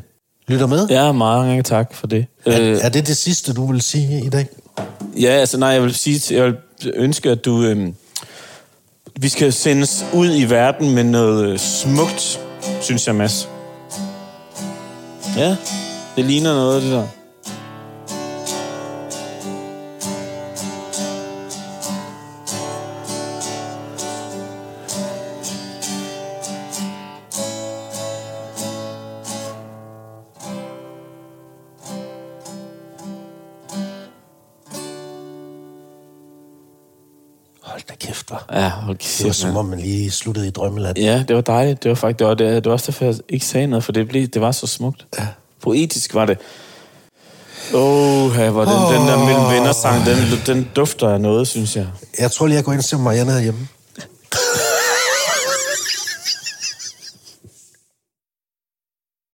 [0.49, 0.87] lytter med.
[0.89, 2.27] Ja, mange tak for det.
[2.47, 4.47] Er, Øh, er det det sidste, du vil sige i dag?
[5.21, 6.55] Ja, altså nej, jeg vil sige, jeg vil
[6.95, 7.63] ønske, at du...
[7.63, 7.95] Øhm,
[9.21, 12.41] vi skal sendes ud i verden med noget øh, smukt,
[12.81, 13.49] synes jeg, Mads.
[15.37, 15.57] Ja,
[16.17, 17.07] det ligner noget af det der.
[38.55, 40.99] Ja, hold Det var kæft, som om, man lige sluttede i drømmeland.
[40.99, 41.83] Ja, det var dejligt.
[41.83, 43.93] Det var faktisk det var, det, det var også derfor, jeg ikke sagde noget, for
[43.93, 45.07] det, blev, det var så smukt.
[45.19, 45.27] Ja.
[45.63, 46.39] Poetisk var det.
[47.75, 51.77] Åh, oh, hvor den, den der mellem venner sang, den, den dufter af noget, synes
[51.77, 51.87] jeg.
[52.19, 53.69] Jeg tror lige, jeg går ind og ser Marianne herhjemme.